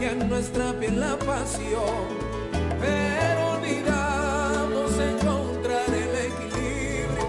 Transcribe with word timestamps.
y 0.00 0.04
en 0.04 0.28
nuestra 0.28 0.72
piel 0.78 1.00
la 1.00 1.18
pasión. 1.18 2.04
Pero 2.80 3.52
olvidamos 3.56 4.92
encontrar 4.98 5.88
el 5.88 6.14
equilibrio, 6.30 7.26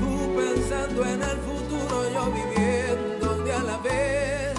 tú 0.00 0.34
pensando 0.36 1.04
en 1.04 1.22
el 1.22 1.38
futuro, 1.48 2.10
yo 2.12 2.32
viviendo 2.32 3.44
de 3.44 3.52
a 3.52 3.62
la 3.62 3.78
vez. 3.78 4.58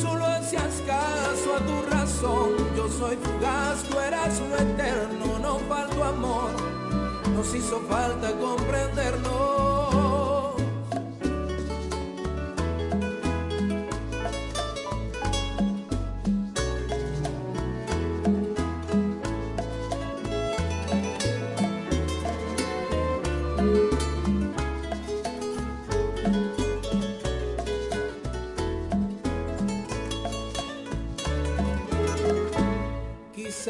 Solo 0.00 0.24
hacías 0.24 0.82
caso 0.86 1.56
a 1.56 1.66
tu 1.66 1.90
razón, 1.90 2.50
yo 2.76 2.88
soy 2.88 3.16
fugaz, 3.16 3.82
tú 3.84 3.98
eras 3.98 4.40
lo 4.40 4.56
eterno, 4.56 5.38
no 5.40 5.58
falto 5.68 6.04
amor, 6.04 6.50
nos 7.34 7.54
hizo 7.54 7.80
falta 7.88 8.32
comprendernos. 8.38 9.49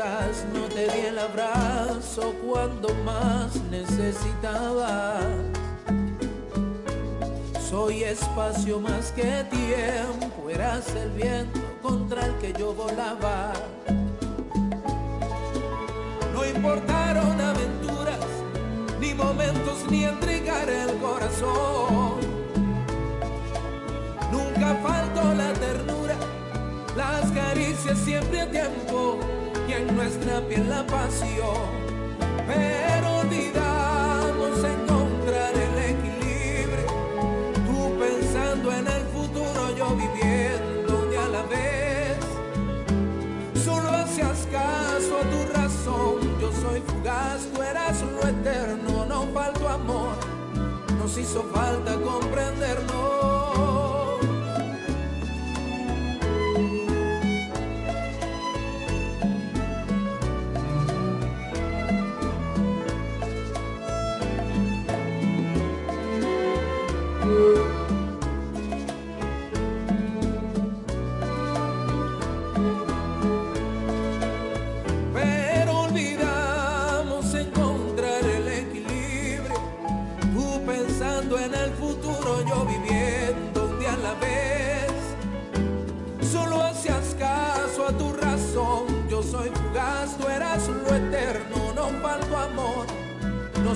No 0.00 0.62
te 0.74 0.88
di 0.88 1.00
el 1.08 1.18
abrazo 1.18 2.34
cuando 2.42 2.88
más 3.04 3.54
necesitaba. 3.70 5.20
Soy 7.68 8.04
espacio 8.04 8.80
más 8.80 9.12
que 9.12 9.44
tiempo, 9.50 10.48
eras 10.48 10.86
el 10.96 11.10
viento 11.10 11.60
contra 11.82 12.24
el 12.24 12.34
que 12.38 12.54
yo 12.54 12.72
volaba. 12.72 13.52
No 16.32 16.46
importaron 16.46 17.38
aventuras, 17.38 18.26
ni 19.00 19.12
momentos, 19.12 19.84
ni 19.90 20.04
entregar 20.04 20.66
el 20.70 20.96
corazón. 20.96 22.20
Nunca 24.32 24.76
faltó 24.82 25.34
la 25.34 25.52
ternura, 25.52 26.16
las 26.96 27.30
caricias 27.32 27.98
siempre 27.98 28.40
a 28.40 28.50
tiempo 28.50 29.39
en 29.72 29.94
nuestra 29.94 30.40
piel 30.48 30.68
la 30.68 30.84
pasión. 30.86 31.68
Pero 32.46 33.18
olvidamos 33.20 34.58
encontrar 34.64 35.52
el 35.54 35.78
equilibrio, 35.94 36.86
tú 37.66 37.98
pensando 37.98 38.72
en 38.72 38.86
el 38.86 39.02
futuro, 39.14 39.76
yo 39.76 39.96
viviendo 39.96 41.06
de 41.10 41.18
a 41.18 41.28
la 41.28 41.42
vez. 41.42 42.18
Solo 43.64 43.90
hacías 43.90 44.46
caso 44.50 45.18
a 45.18 45.24
tu 45.32 45.58
razón, 45.58 46.40
yo 46.40 46.50
soy 46.52 46.80
fugaz, 46.80 47.46
tú 47.52 47.62
eras 47.62 48.02
lo 48.02 48.28
eterno, 48.28 49.06
no 49.06 49.26
falto 49.32 49.68
amor, 49.68 50.16
nos 50.98 51.16
hizo 51.16 51.42
falta 51.52 51.94
comprendernos. 52.00 53.19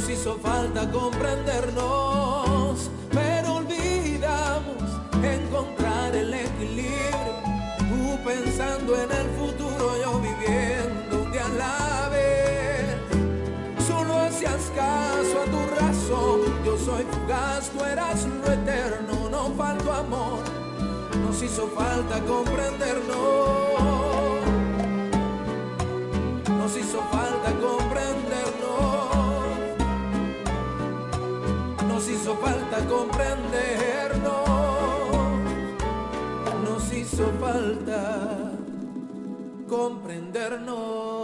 Nos 0.04 0.12
hizo 0.12 0.36
falta 0.36 0.84
comprendernos, 0.90 2.90
pero 3.10 3.54
olvidamos 3.54 4.82
encontrar 5.22 6.14
el 6.14 6.34
equilibrio. 6.34 7.32
Tú 7.78 8.18
pensando 8.22 9.02
en 9.02 9.10
el 9.10 9.26
futuro, 9.38 9.96
yo 10.02 10.20
viviendo 10.20 11.22
un 11.22 11.32
día 11.32 11.46
a 11.46 11.48
la 11.48 12.10
vez. 12.10 12.98
Solo 13.86 14.18
hacías 14.18 14.70
caso 14.76 15.40
a 15.40 15.46
tu 15.46 15.66
razón. 15.80 16.40
Yo 16.66 16.76
soy 16.76 17.06
fugaz, 17.10 17.70
tú 17.70 17.82
eras 17.82 18.26
lo 18.26 18.52
eterno, 18.52 19.30
no 19.30 19.54
falto 19.56 19.90
amor. 19.90 20.44
Nos 21.24 21.42
hizo 21.42 21.66
falta 21.68 22.20
comprendernos. 22.20 23.14
Nos 26.58 26.76
hizo 26.76 26.98
falta 26.98 27.13
falta 32.42 32.78
comprendernos. 32.86 34.48
Nos 36.64 36.92
hizo 36.92 37.32
falta 37.40 38.52
comprendernos. 39.68 41.14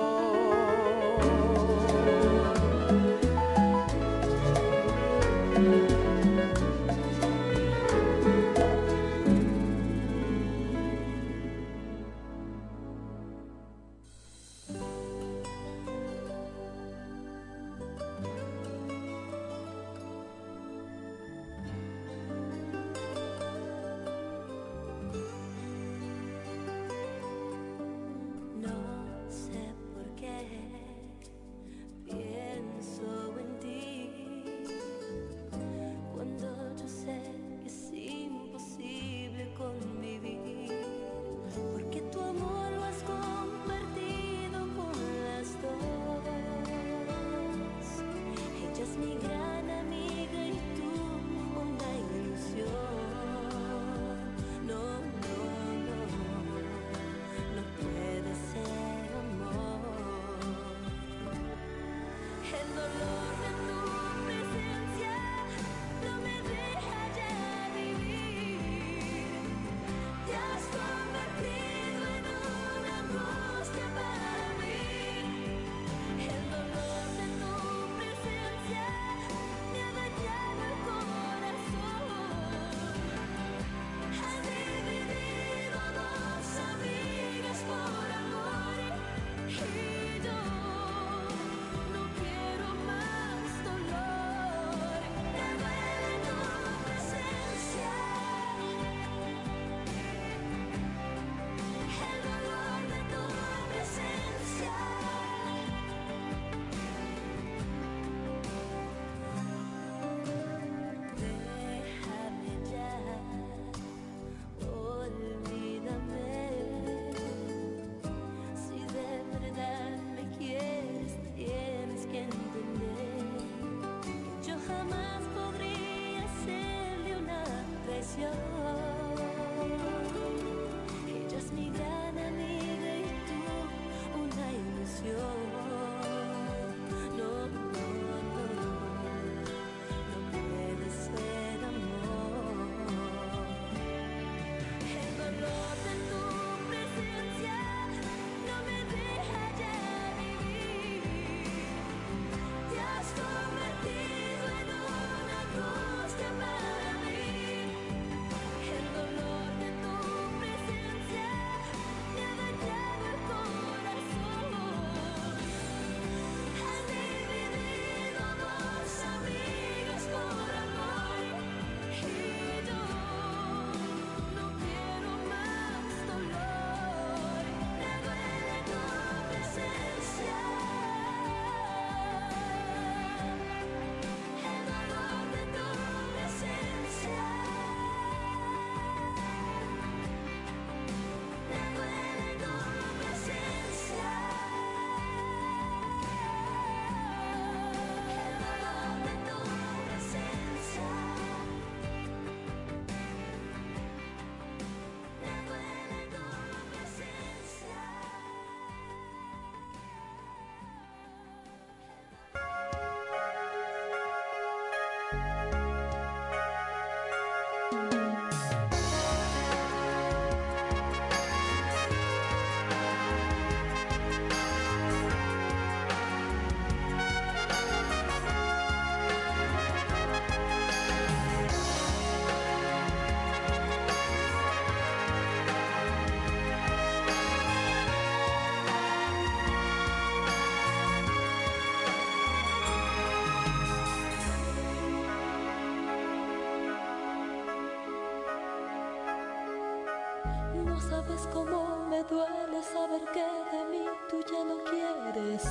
Duele 252.10 252.62
saber 252.62 253.02
que 253.12 253.22
de 253.52 253.64
mí 253.70 253.86
tú 254.08 254.20
ya 254.30 254.44
no 254.44 254.56
quieres 254.64 255.44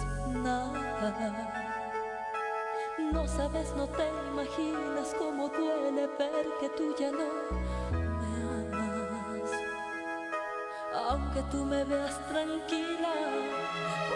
nada. 0.43 1.69
No 3.13 3.25
sabes, 3.27 3.73
no 3.75 3.87
te 3.87 4.05
imaginas 4.31 5.15
cómo 5.17 5.47
duele 5.47 6.07
ver 6.19 6.47
que 6.59 6.69
tú 6.77 6.93
ya 6.99 7.11
no 7.11 7.29
me 8.01 8.75
amas. 8.75 9.51
Aunque 11.09 11.41
tú 11.43 11.63
me 11.63 11.83
veas 11.85 12.19
tranquila, 12.27 13.13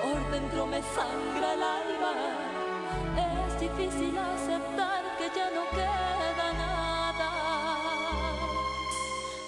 por 0.01 0.31
dentro 0.31 0.67
me 0.67 0.81
sangra 0.83 1.53
el 1.53 1.63
alma. 1.63 2.13
Es 3.47 3.59
difícil 3.59 4.17
aceptar 4.17 5.01
que 5.17 5.31
ya 5.33 5.49
no 5.49 5.63
queda 5.69 6.53
nada. 6.57 7.29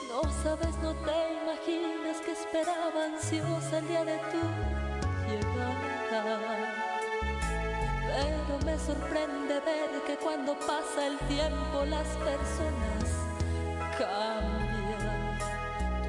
No 0.10 0.22
sabes, 0.42 0.78
no 0.78 0.94
te 0.94 1.25
esperaba 2.56 3.06
ansiosa 3.06 3.80
el 3.80 3.88
día 3.88 4.06
de 4.06 4.18
tu 4.32 4.42
llegada. 5.28 6.74
Pero 8.08 8.60
me 8.66 8.80
sorprende 8.80 9.60
ver 9.60 9.90
que 10.08 10.16
cuando 10.16 10.54
pasa 10.60 11.08
el 11.08 11.18
tiempo 11.28 11.84
las 11.86 12.08
personas 12.24 13.04
cambian. 13.98 15.38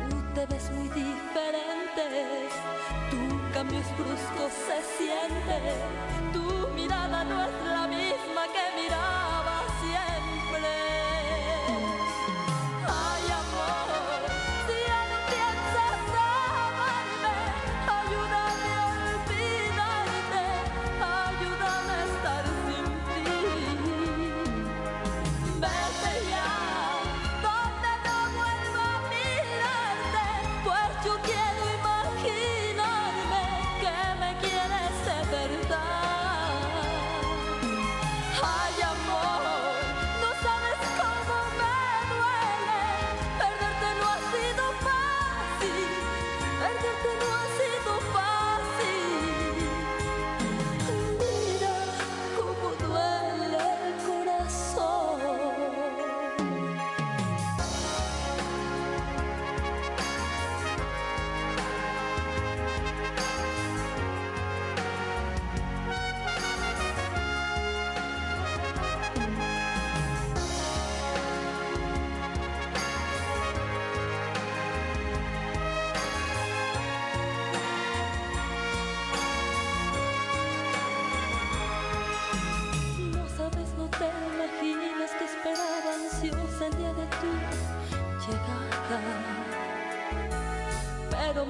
Tú 0.08 0.16
te 0.34 0.46
ves 0.46 0.70
muy 0.70 0.88
diferente, 0.88 2.48
tu 3.10 3.52
cambio 3.52 3.80
es 3.80 3.96
brusco, 3.96 4.48
se 4.66 4.78
siente. 4.96 5.58
Tu 6.32 6.68
mirada 6.74 7.24
no 7.24 7.42
es 7.42 7.64
la 7.64 7.88
misma 7.88 8.42
que 8.54 8.82
miraba 8.82 9.15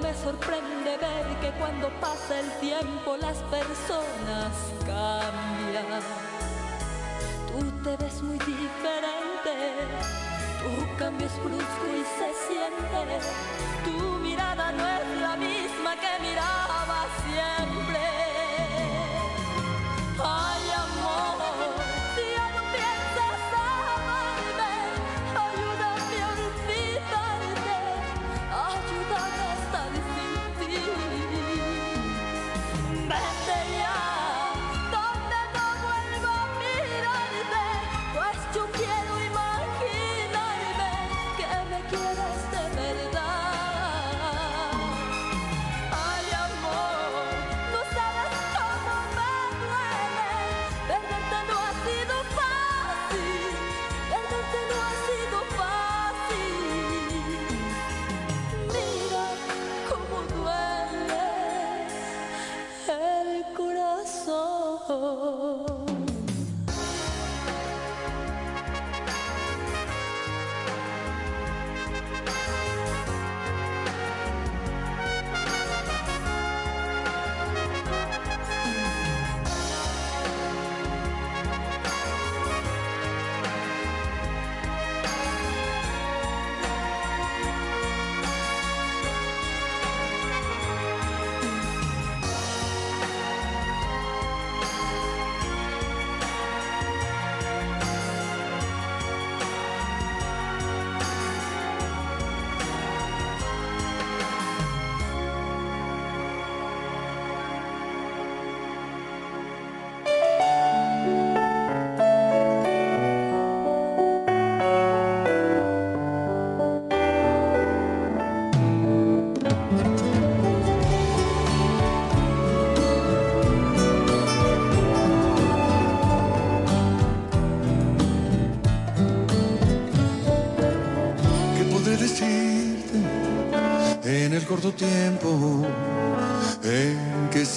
me 0.07 0.13
sorprende 0.13 0.97
ver 0.97 1.25
que 1.41 1.51
cuando 1.59 1.89
pasa 1.99 2.39
el 2.39 2.49
tiempo 2.61 3.17
las 3.17 3.37
personas 3.55 4.51
cambian. 4.85 6.01
Tú 7.49 7.59
te 7.83 7.97
ves 8.01 8.21
muy 8.21 8.37
diferente, 8.39 9.53
tu 10.61 10.97
cambio 10.97 11.27
es 11.27 11.37
brusco 11.43 11.85
y 12.01 12.03
se 12.19 12.29
siente. 12.47 12.99
Tu 13.83 13.97
mirada 14.19 14.71
no 14.71 14.87
es 14.87 15.21
la 15.21 15.35
misma 15.35 15.91
que 16.01 16.11
miraba 16.25 16.66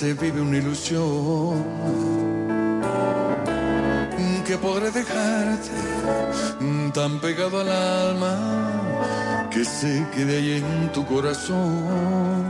se 0.01 0.15
vive 0.15 0.41
una 0.41 0.57
ilusión. 0.57 1.63
Que 4.47 4.57
podré 4.57 4.91
dejarte 4.91 5.71
tan 6.95 7.21
pegado 7.21 7.61
al 7.61 7.69
alma 7.69 9.49
que 9.51 9.63
se 9.63 10.05
quede 10.13 10.39
ahí 10.39 10.53
en 10.55 10.91
tu 10.93 11.05
corazón. 11.05 12.50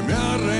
que 0.00 0.06
me 0.06 0.12
arrepiento. 0.14 0.59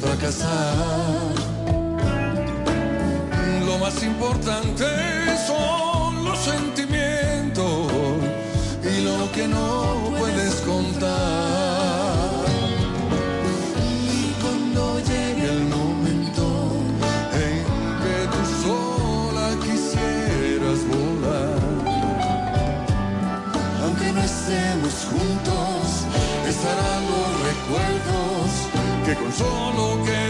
Fracasar. 0.00 1.34
Lo 3.66 3.78
más 3.78 4.02
importante 4.02 4.84
son 5.46 6.24
los 6.24 6.38
sentimientos 6.38 7.92
y 8.82 9.02
lo 9.02 9.30
que 9.32 9.46
no 9.46 9.89
solo 29.40 30.04
quererlos 30.04 30.29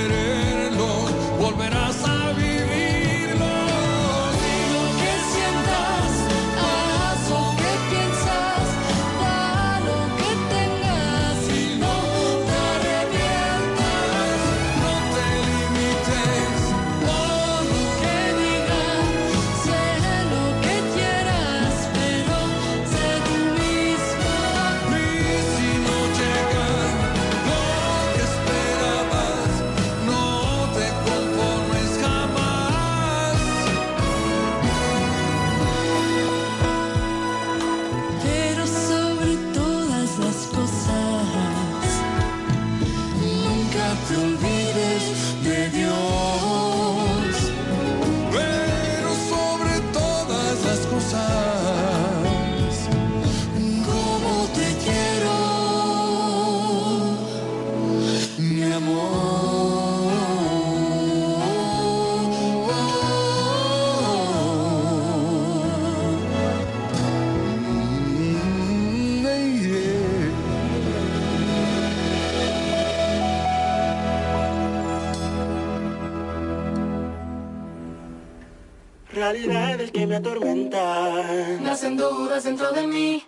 que 79.91 80.07
me 80.07 80.17
atormentan. 80.17 81.63
Nacen 81.63 81.97
dudas 81.97 82.45
dentro 82.45 82.73
de 82.73 82.87
mí. 82.87 83.25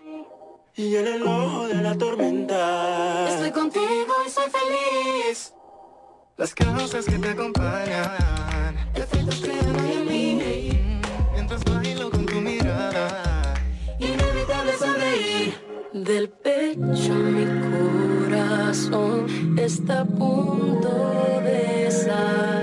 Y 0.75 0.97
en 0.97 1.07
el 1.07 1.23
ojo 1.23 1.69
de 1.69 1.75
la 1.75 1.97
tormenta. 1.97 3.29
Estoy 3.29 3.51
contigo 3.51 4.15
y 4.27 4.31
soy 4.31 4.51
feliz. 4.51 5.55
Las 6.37 6.55
causas 6.55 7.05
que 7.05 7.19
te 7.19 7.29
acompañan. 7.31 8.77
Defectos 8.95 9.41
que 9.41 9.53
hay 9.53 9.93
en 9.93 10.07
mí. 10.07 10.71
Mientras 11.33 11.63
bailo 11.65 12.11
con 12.11 12.25
tu 12.27 12.41
mirada. 12.41 13.55
Inevitable 13.99 14.73
sonreír. 14.79 15.55
Del 15.93 16.31
pecho 16.31 17.13
mi 17.13 17.45
corazón 18.31 19.59
está 19.59 20.01
a 20.01 20.05
punto 20.05 20.89
de 21.45 21.91
salir. 21.91 22.62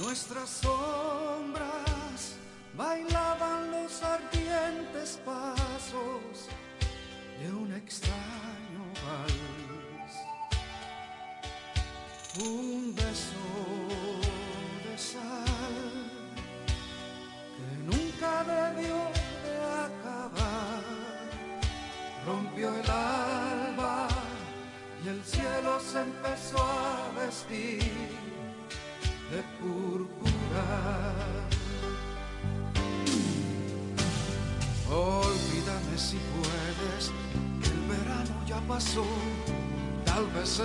Nuestras 0.00 0.48
sombras 0.48 2.36
bailaban 2.76 3.70
los 3.72 4.00
ardientes 4.02 5.20
pasos 5.24 6.48
de 7.40 7.50
un 7.52 7.72
extraño 7.72 8.84
vals. 9.04 10.14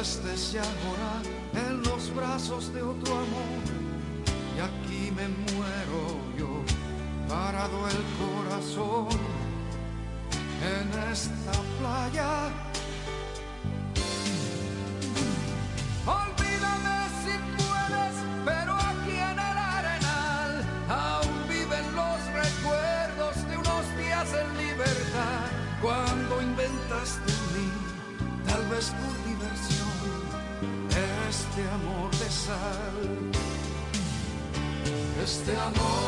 Ya 0.04 0.62
ahora 0.62 1.22
en 1.66 1.82
los 1.84 2.13
brazos 2.13 2.74
de 2.74 2.82
otro 2.82 3.13
amor. 3.13 3.63
Y 4.54 4.60
aquí 4.60 5.12
me 5.12 5.30
muero 5.30 6.20
yo, 6.38 6.62
parado 7.30 7.88
el 7.88 8.04
corazón 8.20 9.08
este 35.43 35.58
amor. 35.58 36.03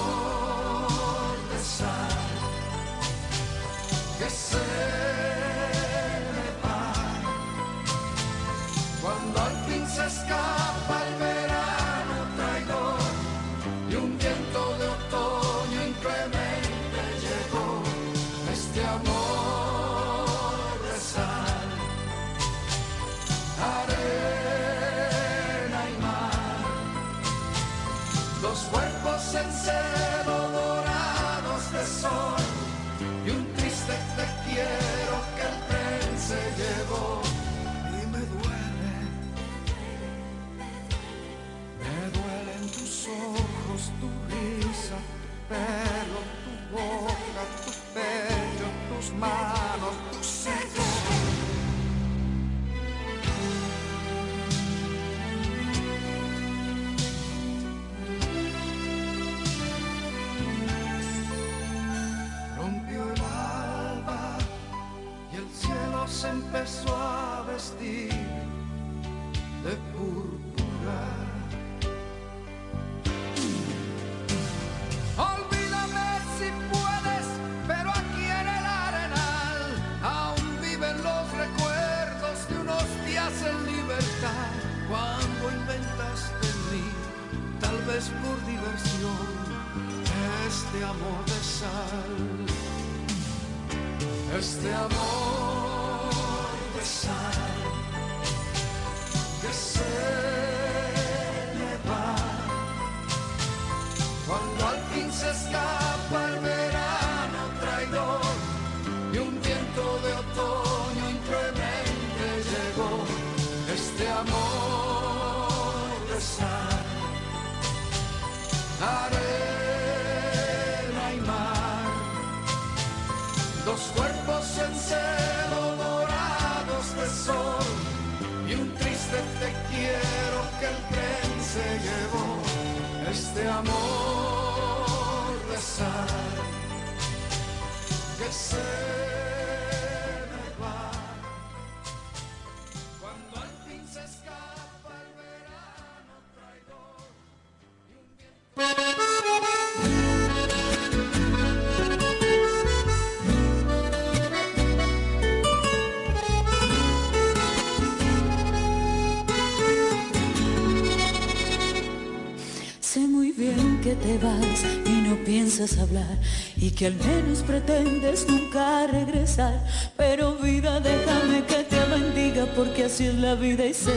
y 164.85 165.09
no 165.09 165.17
piensas 165.25 165.77
hablar 165.77 166.17
y 166.55 166.71
que 166.71 166.85
al 166.85 166.95
menos 166.95 167.43
pretendes 167.43 168.25
nunca 168.29 168.87
regresar. 168.87 169.61
Pero 169.97 170.35
vida, 170.35 170.79
déjame 170.79 171.43
que 171.43 171.65
te 171.65 171.83
bendiga 171.83 172.45
porque 172.55 172.85
así 172.85 173.07
es 173.07 173.15
la 173.15 173.35
vida 173.35 173.65
y 173.65 173.73
sé 173.73 173.91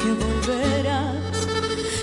que 0.00 0.12
volverás, 0.12 1.16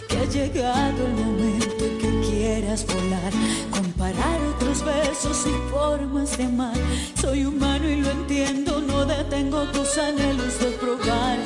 que 0.07 0.17
ha 0.17 0.25
llegado 0.25 1.05
el 1.05 1.13
momento 1.13 1.85
en 1.85 1.97
que 1.99 2.29
quieras 2.29 2.83
volar, 2.87 3.31
comparar 3.69 4.41
otros 4.55 4.83
besos 4.83 5.45
y 5.45 5.71
formas 5.71 6.35
de 6.37 6.45
amar. 6.45 6.77
Soy 7.21 7.45
humano 7.45 7.87
y 7.87 7.97
lo 7.97 8.09
entiendo, 8.09 8.81
no 8.81 9.05
detengo 9.05 9.65
tus 9.65 9.99
anhelos 9.99 10.59
de 10.59 10.71
probar 10.79 11.37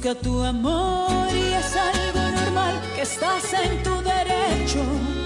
busca 0.00 0.14
tu 0.14 0.42
amor 0.42 1.28
y 1.30 1.52
es 1.52 1.76
algo 1.76 2.20
normal 2.30 2.80
que 2.94 3.02
estás 3.02 3.52
en 3.52 3.82
tu 3.82 3.90
derecho. 4.02 5.19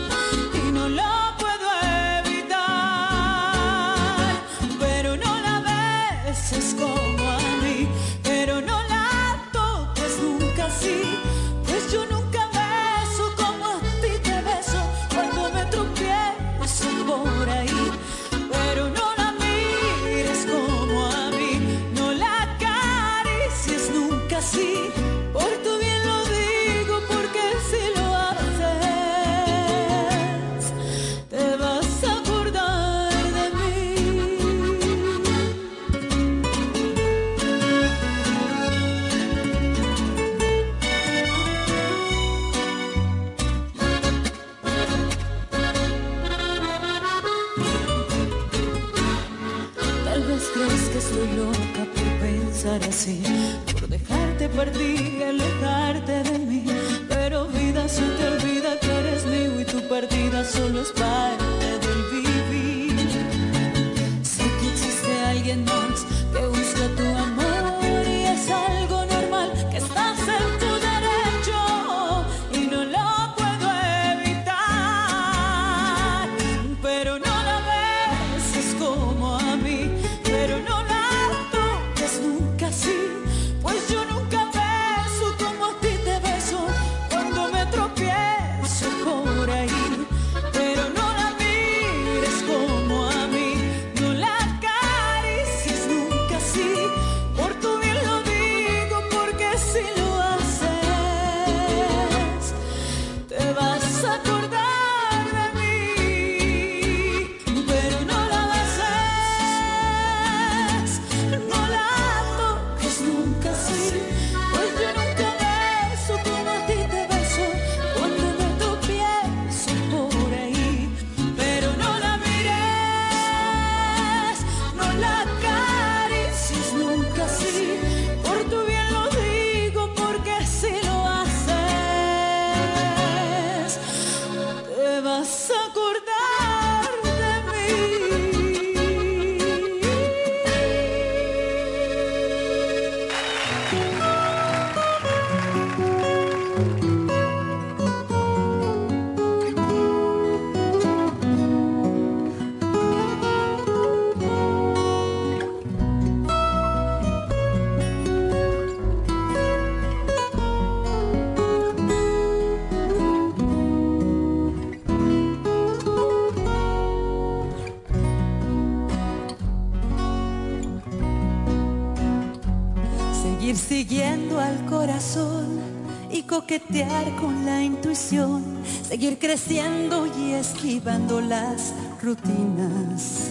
Coquetear 176.35 177.15
con 177.21 177.47
la 177.47 177.63
intuición, 177.63 178.43
seguir 178.83 179.21
creciendo 179.21 180.05
y 180.19 180.33
esquivando 180.33 181.21
las 181.21 181.73
rutinas. 182.03 183.31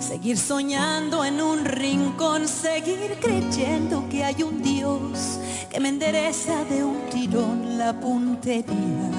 Seguir 0.00 0.36
soñando 0.36 1.24
en 1.24 1.40
un 1.40 1.64
rincón, 1.64 2.48
seguir 2.48 3.16
creyendo 3.20 4.08
que 4.08 4.24
hay 4.24 4.42
un 4.42 4.60
Dios 4.60 5.38
que 5.70 5.78
me 5.78 5.88
endereza 5.88 6.64
de 6.64 6.82
un 6.82 6.98
tirón 7.10 7.78
la 7.78 7.92
puntería. 8.00 9.10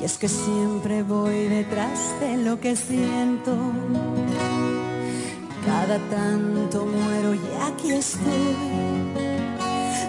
Y 0.00 0.04
es 0.04 0.18
que 0.18 0.28
siempre 0.28 1.02
voy 1.02 1.48
detrás 1.48 1.98
de 2.20 2.36
lo 2.36 2.60
que 2.60 2.76
siento. 2.76 3.56
Cada 5.66 5.98
tanto 6.10 6.86
muero 6.86 7.34
y 7.34 7.40
aquí 7.60 7.90
estoy. 7.90 9.07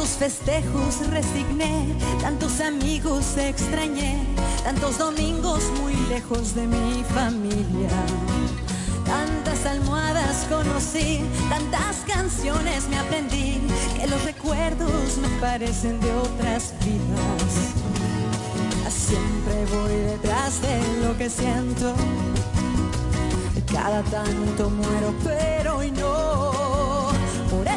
Tantos 0.00 0.16
festejos 0.16 1.06
resigné, 1.10 1.94
tantos 2.22 2.58
amigos 2.62 3.36
extrañé, 3.36 4.24
tantos 4.64 4.96
domingos 4.96 5.62
muy 5.78 5.94
lejos 6.08 6.54
de 6.54 6.66
mi 6.66 7.04
familia. 7.04 7.90
Tantas 9.04 9.66
almohadas 9.66 10.46
conocí, 10.48 11.20
tantas 11.50 11.96
canciones 12.06 12.88
me 12.88 12.98
aprendí, 12.98 13.60
que 13.94 14.06
los 14.06 14.24
recuerdos 14.24 15.18
me 15.20 15.28
parecen 15.38 16.00
de 16.00 16.14
otras 16.14 16.72
vidas. 16.82 17.74
Siempre 18.88 19.66
voy 19.66 19.96
detrás 20.12 20.62
de 20.62 21.06
lo 21.06 21.18
que 21.18 21.28
siento, 21.28 21.94
cada 23.70 24.02
tanto 24.04 24.70
muero, 24.70 25.14
pero 25.22 25.76
hoy 25.76 25.90
no. 25.90 26.59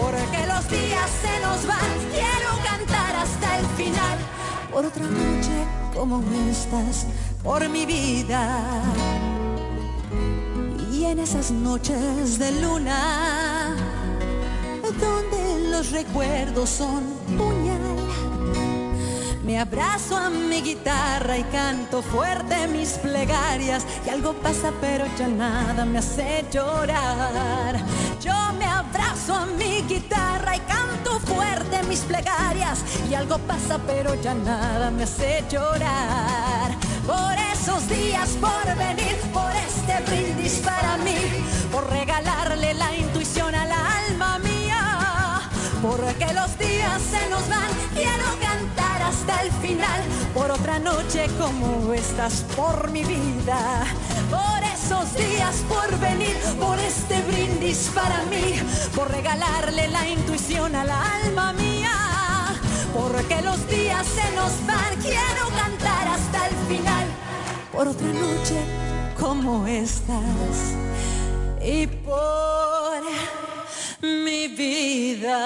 Porque 0.00 0.46
los 0.46 0.68
días 0.70 1.10
se 1.22 1.40
nos 1.40 1.66
van, 1.66 1.90
quiero 2.12 2.50
cantar 2.64 3.16
hasta 3.16 3.58
el 3.58 3.66
final. 3.76 4.18
Por 4.72 4.86
otra 4.86 5.04
noche 5.04 5.66
como 5.94 6.22
estas, 6.50 7.06
por 7.42 7.68
mi 7.68 7.84
vida. 7.86 8.82
Y 10.92 11.04
en 11.04 11.18
esas 11.18 11.50
noches 11.50 12.38
de 12.38 12.52
luna, 12.60 13.76
donde 15.00 15.70
los 15.70 15.90
recuerdos 15.90 16.70
son 16.70 17.02
puñal, 17.36 18.07
me 19.48 19.58
abrazo 19.58 20.14
a 20.14 20.28
mi 20.28 20.60
guitarra 20.60 21.38
y 21.38 21.42
canto 21.44 22.02
fuerte 22.02 22.68
mis 22.68 22.90
plegarias. 22.98 23.82
Y 24.04 24.10
algo 24.10 24.34
pasa, 24.34 24.70
pero 24.78 25.06
ya 25.18 25.26
nada 25.26 25.86
me 25.86 26.00
hace 26.00 26.44
llorar. 26.52 27.78
Yo 28.20 28.34
me 28.58 28.66
abrazo 28.66 29.34
a 29.34 29.46
mi 29.46 29.80
guitarra 29.88 30.54
y 30.54 30.60
canto 30.60 31.18
fuerte 31.20 31.82
mis 31.84 32.00
plegarias. 32.00 32.80
Y 33.10 33.14
algo 33.14 33.38
pasa, 33.38 33.80
pero 33.86 34.14
ya 34.20 34.34
nada 34.34 34.90
me 34.90 35.04
hace 35.04 35.42
llorar. 35.50 36.76
Por 37.06 37.34
esos 37.50 37.88
días, 37.88 38.28
por 38.38 38.66
venir, 38.76 39.16
por 39.32 39.50
este 39.66 40.10
brindis 40.10 40.58
para 40.58 40.98
mí, 40.98 41.16
por 41.72 41.88
regalarle 41.88 42.74
la 42.74 42.94
intuición 42.94 43.54
al 43.54 43.72
alma 43.72 44.38
mía. 44.40 45.40
Porque 45.80 46.34
los 46.34 46.58
días 46.58 47.00
se 47.00 47.30
nos 47.30 47.48
van, 47.48 47.70
quiero 47.94 48.26
cantar 48.42 48.67
hasta 49.08 49.42
el 49.42 49.50
final. 49.52 50.02
Por 50.34 50.50
otra 50.50 50.78
noche 50.78 51.26
como 51.38 51.92
estas, 51.94 52.44
por 52.56 52.90
mi 52.90 53.04
vida. 53.04 53.84
Por 54.30 54.62
esos 54.74 55.14
días, 55.14 55.56
por 55.68 55.98
venir, 55.98 56.36
por 56.60 56.78
este 56.78 57.22
brindis 57.22 57.90
para 57.94 58.22
mí. 58.24 58.60
Por 58.94 59.10
regalarle 59.10 59.88
la 59.88 60.06
intuición 60.08 60.74
al 60.74 60.90
alma 60.90 61.52
mía. 61.54 61.90
Porque 62.94 63.40
los 63.42 63.66
días 63.68 64.06
se 64.06 64.30
nos 64.36 64.52
van, 64.66 64.94
quiero 65.00 65.48
cantar 65.56 66.08
hasta 66.08 66.46
el 66.48 66.54
final. 66.68 67.06
Por 67.72 67.88
otra 67.88 68.08
noche 68.08 68.56
como 69.18 69.66
estas. 69.66 70.74
Y 71.62 71.86
por 71.86 73.02
mi 74.02 74.48
vida. 74.48 75.38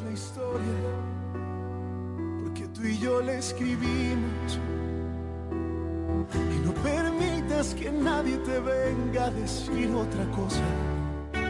La 0.00 0.12
historia, 0.12 0.88
porque 2.42 2.66
tú 2.68 2.82
y 2.82 2.96
yo 2.98 3.20
la 3.20 3.34
escribimos. 3.34 4.58
Y 6.32 6.60
no 6.64 6.72
permitas 6.82 7.74
que 7.74 7.92
nadie 7.92 8.38
te 8.38 8.58
venga 8.60 9.26
a 9.26 9.30
decir 9.30 9.94
otra 9.94 10.24
cosa. 10.30 10.62
Que 11.32 11.40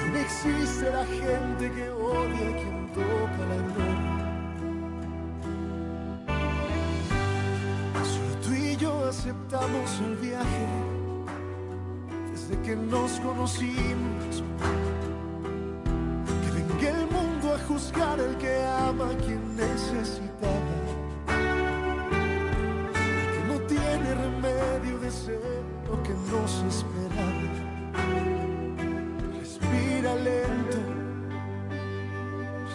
aún 0.00 0.16
existe 0.16 0.90
la 0.90 1.06
gente 1.06 1.72
que 1.72 1.88
odia 1.90 2.50
a 2.50 2.56
quien 2.60 2.92
toca 2.92 3.46
la 3.48 3.56
gloria. 3.72 4.12
Solo 8.04 8.36
tú 8.44 8.52
y 8.52 8.76
yo 8.76 9.08
aceptamos 9.08 10.00
el 10.06 10.16
viaje 10.16 10.66
desde 12.30 12.60
que 12.60 12.76
nos 12.76 13.18
conocimos 13.20 14.44
juzgar 17.82 18.20
el 18.20 18.36
que 18.36 18.62
ama 18.64 19.10
a 19.10 19.16
quien 19.16 19.56
necesitaba. 19.56 20.72
El 22.94 23.26
que 23.32 23.42
no 23.48 23.58
tiene 23.66 24.14
remedio 24.14 24.98
de 25.00 25.10
ser 25.10 25.62
lo 25.88 26.02
que 26.02 26.14
nos 26.30 26.52
esperaba. 26.62 27.48
Respira 29.38 30.14
lento, 30.14 30.78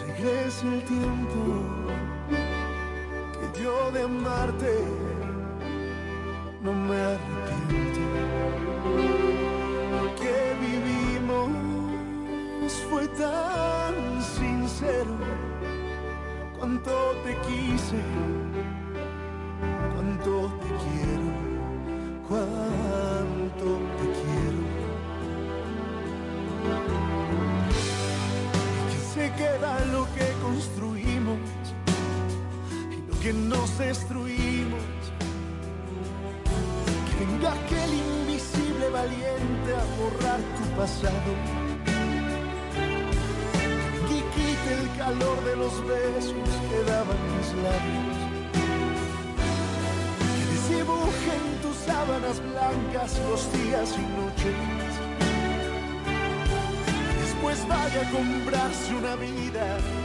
regresa 0.06 0.66
el 0.66 0.82
tiempo 0.84 1.42
que 3.32 3.62
yo 3.62 3.90
de 3.92 4.02
amarte 4.02 4.97
Comprarse 58.06 58.94
una 58.94 59.16
vida. 59.16 59.97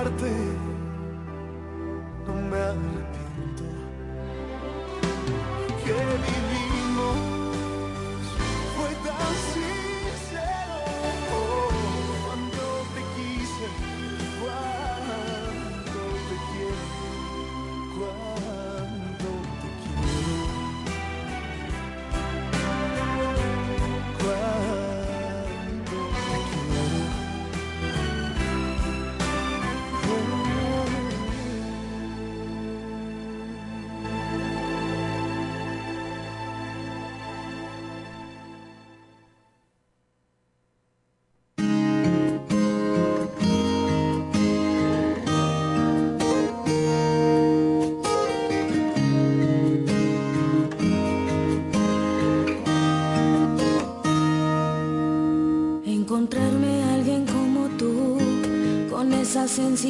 amarte. 0.00 0.39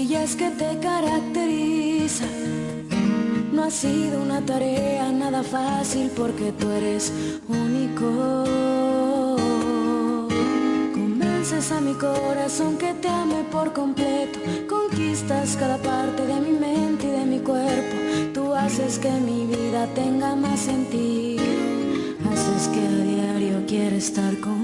maravillas 0.00 0.34
que 0.34 0.50
te 0.50 0.78
caracterizan. 0.78 2.28
No 3.52 3.64
ha 3.64 3.70
sido 3.70 4.22
una 4.22 4.40
tarea 4.40 5.12
nada 5.12 5.42
fácil 5.42 6.10
porque 6.16 6.52
tú 6.52 6.70
eres 6.70 7.12
único. 7.48 8.46
Convences 10.94 11.70
a 11.72 11.80
mi 11.80 11.94
corazón 11.94 12.78
que 12.78 12.94
te 12.94 13.08
ame 13.08 13.44
por 13.50 13.72
completo. 13.72 14.38
Conquistas 14.68 15.56
cada 15.56 15.76
parte 15.76 16.26
de 16.26 16.40
mi 16.40 16.52
mente 16.58 17.06
y 17.06 17.10
de 17.10 17.26
mi 17.26 17.40
cuerpo. 17.40 17.96
Tú 18.32 18.54
haces 18.54 18.98
que 18.98 19.10
mi 19.10 19.46
vida 19.46 19.86
tenga 19.94 20.34
más 20.34 20.60
sentido. 20.60 21.44
Haces 22.30 22.68
que 22.68 22.80
a 22.80 23.04
diario 23.04 23.66
quiera 23.66 23.96
estar 23.96 24.34
contigo. 24.40 24.59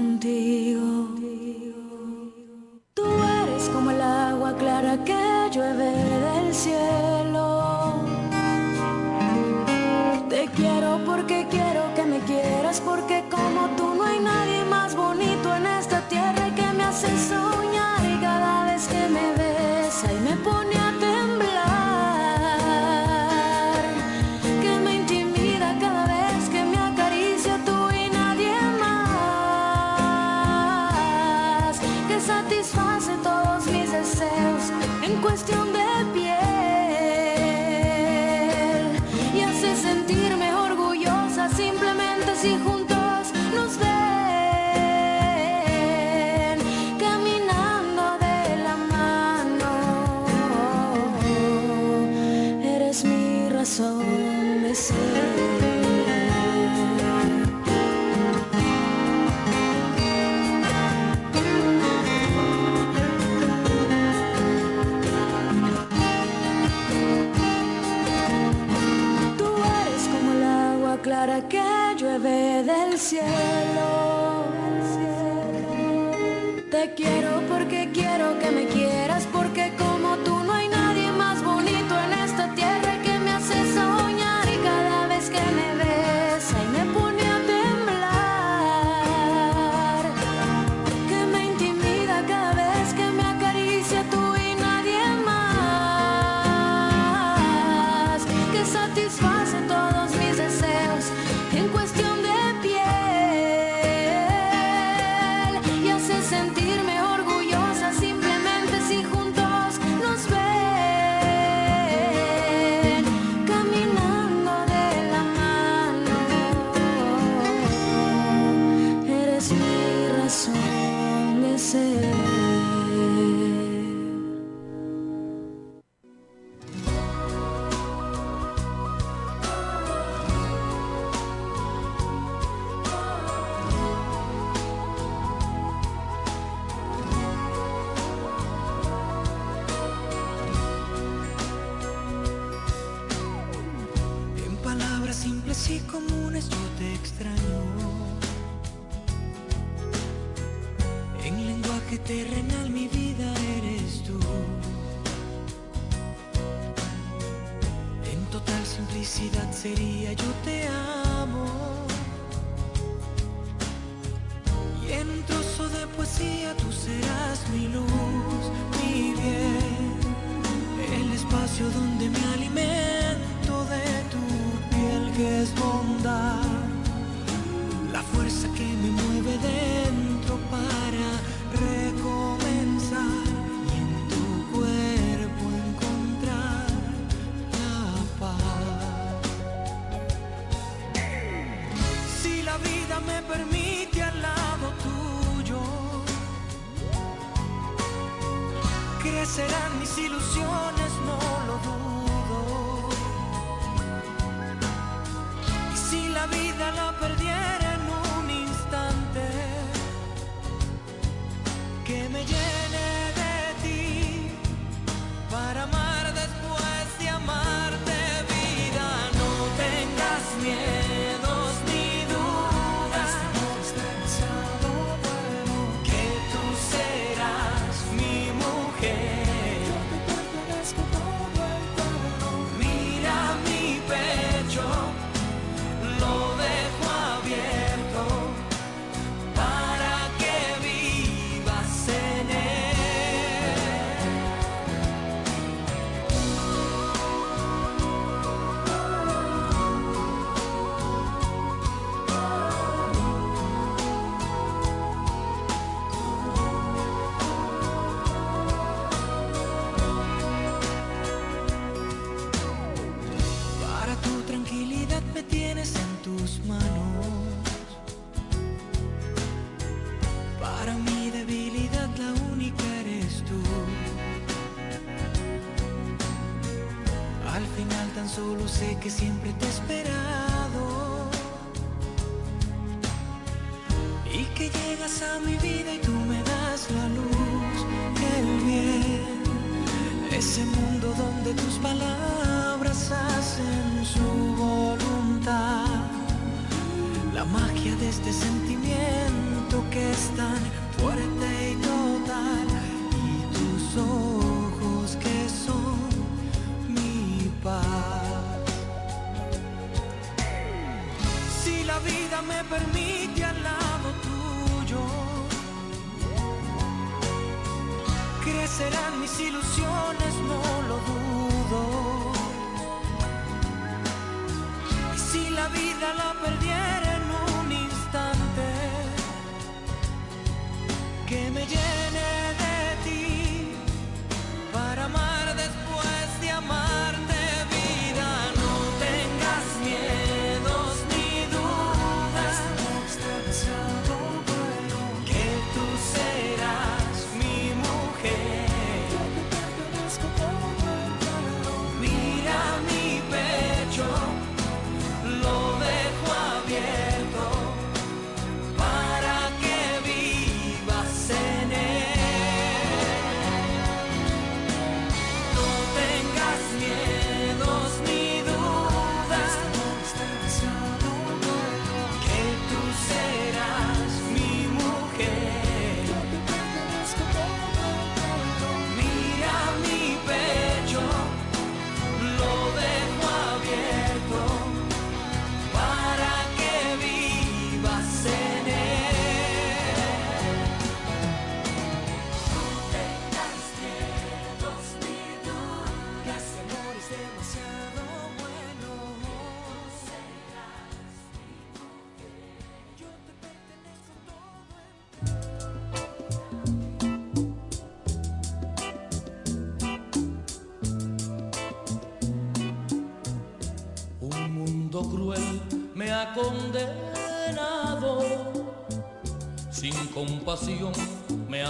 siempre 278.89 279.33
te 279.33 279.56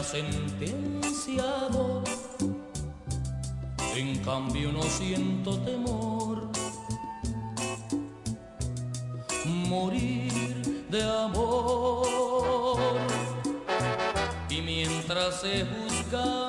sentenciado. 0.07 2.03
En 3.95 4.17
cambio 4.19 4.71
no 4.71 4.83
siento 4.83 5.57
temor. 5.59 6.49
Morir 9.45 10.87
de 10.89 11.03
amor. 11.03 12.07
Y 14.49 14.61
mientras 14.61 15.41
se 15.41 15.65
juzga 15.65 16.46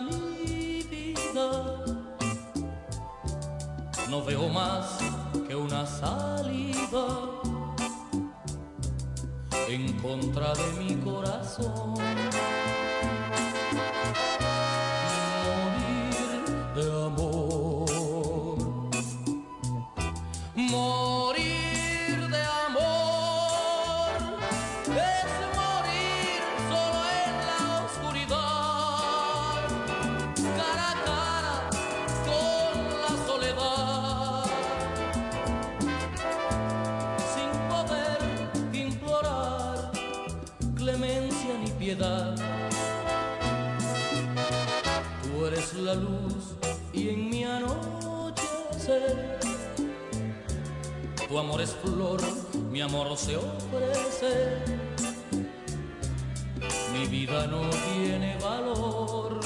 Mi 56.92 57.06
vida 57.06 57.46
no 57.46 57.70
tiene 57.70 58.36
valor. 58.38 59.40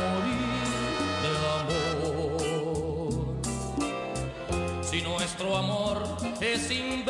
Morir 0.00 0.62
de 1.22 1.32
amor. 1.60 3.34
Si 4.82 5.02
nuestro 5.02 5.56
amor 5.56 6.02
es 6.40 6.70
inverno 6.70 7.09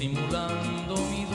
simulando 0.00 0.96
mi 1.10 1.29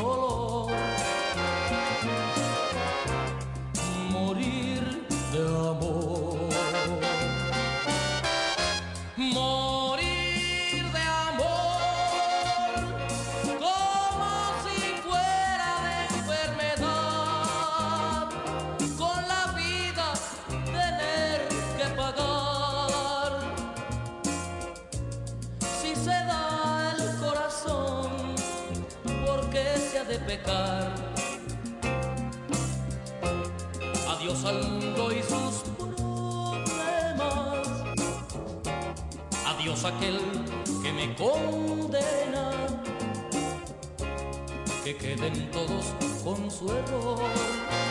aquel 39.88 40.20
que 40.82 40.92
me 40.92 41.16
condena, 41.16 42.52
que 44.84 44.96
queden 44.98 45.52
todos 45.52 45.94
con 46.24 46.50
su 46.50 46.70
error. 46.72 47.85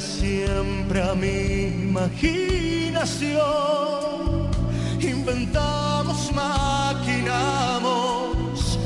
siempre 0.00 1.02
a 1.02 1.14
mi 1.14 1.66
imaginación. 1.88 3.32
Inventamos, 5.00 6.32
maquinamos 6.32 7.82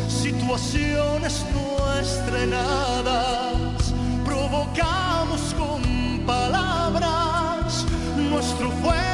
situaciones 0.08 1.44
no 1.54 1.92
estrenadas, 2.00 3.94
provocamos 4.24 5.54
con 5.56 5.82
palabras 6.26 7.86
nuestro 8.16 8.70
fuego. 8.82 9.05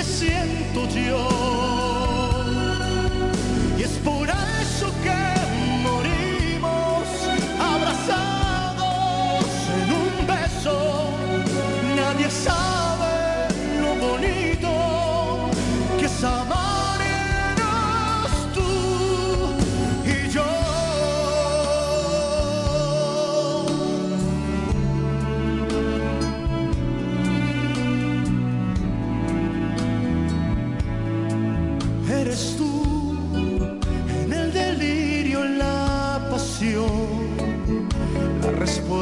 que 0.00 0.04
siento 0.04 0.88
yo. 0.88 1.89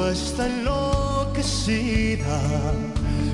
alma 0.08 0.12
está 0.12 0.46
enloquecida, 0.46 2.40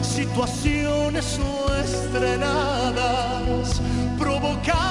situaciones 0.03 1.39
no 1.39 1.75
estrenadas, 1.77 3.81
provocadas 4.19 4.90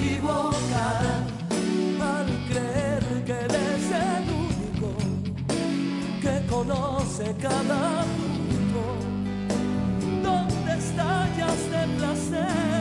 equivocada 0.00 1.26
al 2.00 2.26
creer 2.48 3.24
que 3.24 3.32
eres 3.32 3.84
el 3.90 4.24
único 4.46 4.90
que 6.22 6.46
conoce 6.48 7.34
cada 7.40 8.04
punto 8.16 8.82
donde 10.22 10.72
estallas 10.78 11.70
de 11.70 11.96
placer. 11.96 12.77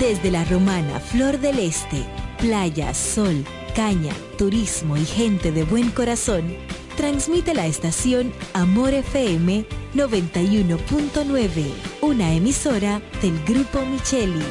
Desde 0.00 0.30
la 0.30 0.44
romana 0.46 0.98
Flor 0.98 1.38
del 1.38 1.58
Este, 1.58 2.02
playa, 2.38 2.94
sol, 2.94 3.44
caña, 3.76 4.14
turismo 4.38 4.96
y 4.96 5.04
gente 5.04 5.52
de 5.52 5.62
buen 5.64 5.90
corazón, 5.90 6.56
transmite 6.96 7.52
la 7.52 7.66
estación 7.66 8.32
Amor 8.54 8.94
FM 8.94 9.66
91.9, 9.94 11.74
una 12.00 12.32
emisora 12.32 13.02
del 13.20 13.44
Grupo 13.44 13.84
Micheli. 13.84 14.42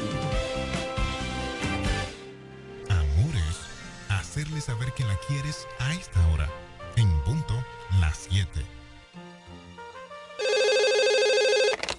Amor 2.89 3.35
es 3.35 4.11
hacerle 4.11 4.61
saber 4.61 4.93
que 4.93 5.03
la 5.03 5.17
quieres 5.27 5.65
a 5.79 5.95
esta 5.95 6.27
hora, 6.27 6.47
en 6.95 7.09
punto 7.21 7.55
las 7.99 8.27
7. 8.29 8.47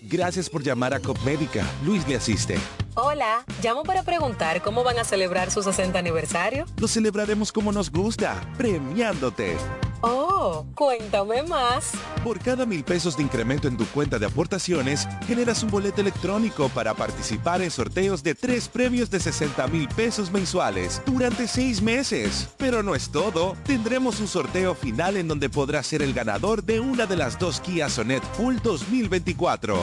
Gracias 0.03 0.49
por 0.49 0.63
llamar 0.63 0.95
a 0.95 1.01
Copmédica. 1.01 1.69
Luis 1.85 2.07
le 2.07 2.15
asiste. 2.15 2.57
Hola, 3.03 3.47
llamo 3.63 3.83
para 3.83 4.03
preguntar 4.03 4.61
cómo 4.61 4.85
van 4.85 4.99
a 4.99 5.05
celebrar 5.05 5.51
su 5.51 5.63
60 5.63 5.99
aniversario. 5.99 6.67
Lo 6.77 6.87
celebraremos 6.87 7.51
como 7.51 7.73
nos 7.73 7.91
gusta, 7.91 8.39
premiándote. 8.59 9.57
Oh, 10.03 10.67
cuéntame 10.75 11.43
más. 11.45 11.93
Por 12.23 12.39
cada 12.41 12.67
mil 12.67 12.85
pesos 12.85 13.17
de 13.17 13.23
incremento 13.23 13.69
en 13.69 13.79
tu 13.79 13.87
cuenta 13.87 14.19
de 14.19 14.27
aportaciones, 14.27 15.09
generas 15.27 15.63
un 15.63 15.71
boleto 15.71 16.03
electrónico 16.03 16.69
para 16.69 16.93
participar 16.93 17.63
en 17.63 17.71
sorteos 17.71 18.23
de 18.23 18.35
tres 18.35 18.69
premios 18.69 19.11
de 19.11 19.21
60 19.21 19.67
mil 19.69 19.89
pesos 19.89 20.31
mensuales 20.31 21.01
durante 21.07 21.49
seis 21.49 21.81
meses. 21.81 22.51
Pero 22.59 22.83
no 22.83 22.95
es 22.95 23.11
todo. 23.11 23.57
Tendremos 23.65 24.21
un 24.21 24.29
sorteo 24.29 24.75
final 24.75 25.17
en 25.17 25.27
donde 25.27 25.49
podrás 25.49 25.87
ser 25.87 26.03
el 26.03 26.13
ganador 26.13 26.65
de 26.65 26.81
una 26.81 27.07
de 27.07 27.17
las 27.17 27.39
dos 27.39 27.63
Kia 27.63 27.89
Sonet 27.89 28.23
Full 28.35 28.57
2024. 28.63 29.75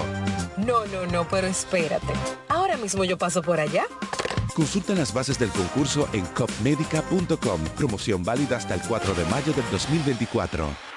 No, 0.57 0.85
no, 0.85 1.05
no, 1.11 1.27
pero 1.27 1.47
espérate. 1.47 2.13
Mismo 2.81 3.03
yo 3.03 3.17
paso 3.17 3.41
por 3.41 3.59
allá. 3.59 3.85
Consulta 4.55 4.93
las 4.95 5.13
bases 5.13 5.37
del 5.37 5.49
concurso 5.49 6.07
en 6.13 6.25
copmedica.com. 6.25 7.63
Promoción 7.75 8.23
válida 8.23 8.57
hasta 8.57 8.75
el 8.75 8.81
4 8.81 9.13
de 9.13 9.25
mayo 9.25 9.53
del 9.53 9.65
2024. 9.71 10.96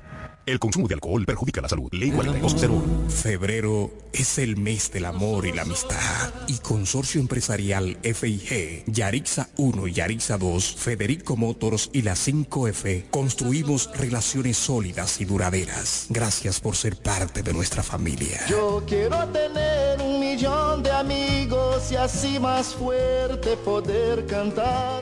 El 0.45 0.59
consumo 0.59 0.87
de 0.87 0.95
alcohol 0.95 1.25
perjudica 1.25 1.61
la 1.61 1.69
salud. 1.69 1.89
Ley 1.91 2.11
4201. 2.11 3.09
Febrero 3.09 3.91
es 4.11 4.39
el 4.39 4.57
mes 4.57 4.91
del 4.91 5.05
amor 5.05 5.45
y 5.45 5.51
la 5.51 5.61
amistad. 5.61 6.33
Y 6.47 6.57
Consorcio 6.57 7.21
Empresarial 7.21 7.97
FIG, 8.01 8.83
Yarixa 8.87 9.49
1 9.57 9.87
y 9.87 9.93
Yarixa 9.93 10.37
2, 10.37 10.75
Federico 10.75 11.37
Motors 11.37 11.89
y 11.93 12.01
la 12.01 12.13
5F 12.13 13.09
construimos 13.11 13.89
relaciones 13.95 14.57
sólidas 14.57 15.21
y 15.21 15.25
duraderas. 15.25 16.07
Gracias 16.09 16.59
por 16.59 16.75
ser 16.75 16.97
parte 16.97 17.43
de 17.43 17.53
nuestra 17.53 17.83
familia. 17.83 18.41
Yo 18.49 18.83
quiero 18.87 19.27
tener 19.27 20.01
un 20.01 20.19
millón 20.19 20.81
de 20.81 20.91
amigos 20.91 21.91
y 21.91 21.95
así 21.95 22.39
más 22.39 22.73
fuerte 22.73 23.55
poder 23.57 24.25
cantar. 24.25 25.01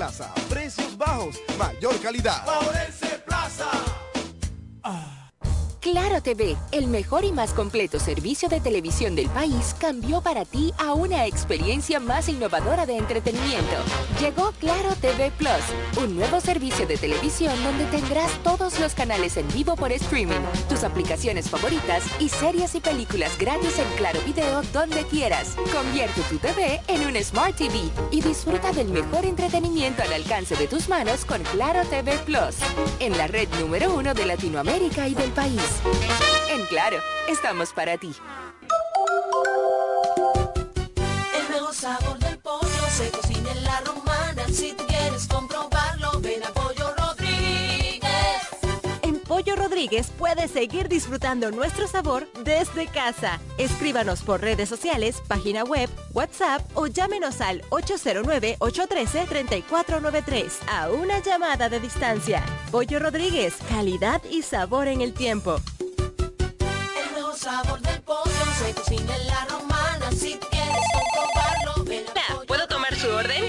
Plaza. 0.00 0.32
Precios 0.48 0.96
bajos, 0.96 1.38
mayor 1.58 2.00
calidad. 2.00 2.42
TV, 6.20 6.56
el 6.72 6.86
mejor 6.86 7.24
y 7.24 7.32
más 7.32 7.52
completo 7.52 7.98
servicio 7.98 8.48
de 8.48 8.60
televisión 8.60 9.14
del 9.14 9.28
país, 9.30 9.74
cambió 9.78 10.20
para 10.20 10.44
ti 10.44 10.72
a 10.78 10.94
una 10.94 11.26
experiencia 11.26 12.00
más 12.00 12.28
innovadora 12.28 12.86
de 12.86 12.96
entretenimiento. 12.96 13.76
Llegó 14.20 14.52
Claro 14.60 14.94
TV 15.00 15.30
Plus, 15.32 16.02
un 16.02 16.16
nuevo 16.16 16.40
servicio 16.40 16.86
de 16.86 16.96
televisión 16.96 17.52
donde 17.62 17.84
tendrás 17.86 18.30
todos 18.42 18.78
los 18.80 18.94
canales 18.94 19.36
en 19.36 19.48
vivo 19.48 19.76
por 19.76 19.92
streaming, 19.92 20.40
tus 20.68 20.84
aplicaciones 20.84 21.48
favoritas 21.48 22.04
y 22.18 22.28
series 22.28 22.74
y 22.74 22.80
películas 22.80 23.38
gratis 23.38 23.78
en 23.78 23.88
Claro 23.96 24.20
Video 24.26 24.62
donde 24.72 25.04
quieras. 25.04 25.56
Convierte 25.72 26.20
tu 26.22 26.38
TV 26.38 26.80
en 26.88 27.06
un 27.06 27.22
Smart 27.22 27.56
TV 27.56 27.90
y 28.10 28.20
disfruta 28.20 28.72
del 28.72 28.88
mejor 28.88 29.24
entretenimiento 29.24 30.02
al 30.02 30.12
alcance 30.12 30.56
de 30.56 30.66
tus 30.66 30.88
manos 30.88 31.24
con 31.24 31.42
Claro 31.44 31.84
TV 31.88 32.16
Plus, 32.26 32.56
en 32.98 33.16
la 33.16 33.26
red 33.26 33.48
número 33.60 33.94
uno 33.94 34.14
de 34.14 34.26
Latinoamérica 34.26 35.08
y 35.08 35.14
del 35.14 35.30
país. 35.30 35.60
En 36.50 36.66
Claro, 36.66 36.98
estamos 37.28 37.72
para 37.72 37.96
ti. 37.96 38.12
El 41.36 41.48
mejor 41.48 41.74
sabor 41.74 42.18
del 42.18 42.38
pollo 42.38 42.84
se 42.90 43.10
cocina 43.10 43.50
en 43.52 43.64
la 43.64 43.80
romana. 43.80 44.46
Si 44.52 44.72
tú 44.72 44.84
quieres 44.86 45.26
comprobarlo, 45.26 46.20
ven 46.20 46.42
a 46.44 46.52
Pollo 46.52 46.94
Rodríguez. 46.96 48.10
En 49.02 49.18
Pollo 49.20 49.56
Rodríguez 49.56 50.10
puedes 50.18 50.50
seguir 50.50 50.88
disfrutando 50.88 51.50
nuestro 51.50 51.86
sabor 51.86 52.28
desde 52.44 52.86
casa. 52.86 53.40
Escríbanos 53.58 54.22
por 54.22 54.40
redes 54.40 54.68
sociales, 54.68 55.22
página 55.26 55.64
web, 55.64 55.88
WhatsApp 56.12 56.62
o 56.74 56.86
llámenos 56.86 57.40
al 57.40 57.62
809-813-3493 57.70 60.50
a 60.68 60.90
una 60.90 61.20
llamada 61.20 61.68
de 61.68 61.80
distancia. 61.80 62.44
Pollo 62.70 62.98
Rodríguez, 62.98 63.54
calidad 63.68 64.22
y 64.30 64.42
sabor 64.42 64.88
en 64.88 65.00
el 65.00 65.14
tiempo. 65.14 65.60
Sabor 67.40 67.80
del 67.80 68.02
pollo 68.02 68.30
se 68.58 68.74
cocina 68.74 69.16
en 69.16 69.26
la 69.26 69.46
romana. 69.46 70.12
Si 70.12 70.38
quieres 70.50 70.84
comprobarlo, 70.92 71.84
ven 71.84 72.04
a 72.10 72.12
Pollo 72.34 72.46
¿Puedo 72.46 72.68
tomar 72.68 72.94
su 72.94 73.08
orden? 73.08 73.42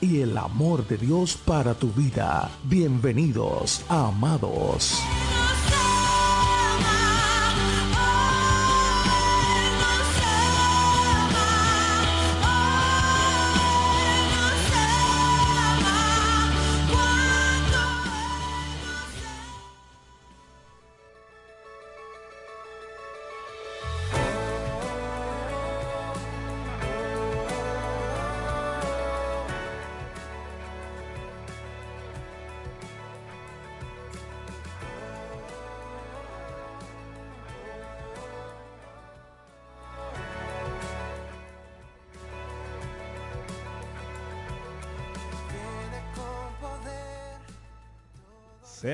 y 0.00 0.20
el 0.20 0.38
amor 0.38 0.86
de 0.86 0.96
Dios 0.96 1.36
para 1.44 1.74
tu 1.74 1.90
vida. 1.92 2.50
Bienvenidos 2.64 3.82
Amados. 3.88 5.02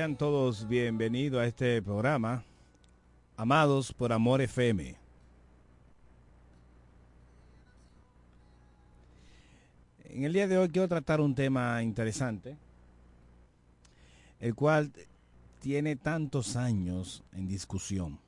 Sean 0.01 0.17
todos 0.17 0.67
bienvenidos 0.67 1.39
a 1.39 1.45
este 1.45 1.79
programa, 1.79 2.43
Amados 3.37 3.93
por 3.93 4.11
Amor 4.11 4.41
FM. 4.41 4.95
En 10.05 10.23
el 10.23 10.33
día 10.33 10.47
de 10.47 10.57
hoy 10.57 10.69
quiero 10.69 10.87
tratar 10.87 11.21
un 11.21 11.35
tema 11.35 11.83
interesante, 11.83 12.57
el 14.39 14.55
cual 14.55 14.91
tiene 15.59 15.95
tantos 15.95 16.55
años 16.55 17.21
en 17.31 17.47
discusión. 17.47 18.19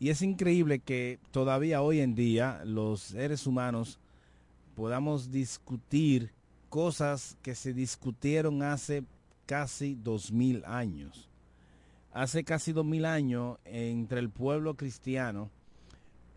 Y 0.00 0.08
es 0.08 0.20
increíble 0.20 0.80
que 0.80 1.20
todavía 1.30 1.80
hoy 1.80 2.00
en 2.00 2.16
día 2.16 2.60
los 2.64 3.02
seres 3.02 3.46
humanos 3.46 4.00
podamos 4.74 5.30
discutir 5.30 6.32
cosas 6.74 7.38
que 7.40 7.54
se 7.54 7.72
discutieron 7.72 8.60
hace 8.64 9.04
casi 9.46 9.94
dos 9.94 10.32
mil 10.32 10.64
años. 10.66 11.30
Hace 12.12 12.42
casi 12.42 12.72
dos 12.72 12.84
mil 12.84 13.04
años, 13.04 13.58
entre 13.64 14.18
el 14.18 14.28
pueblo 14.28 14.74
cristiano, 14.74 15.52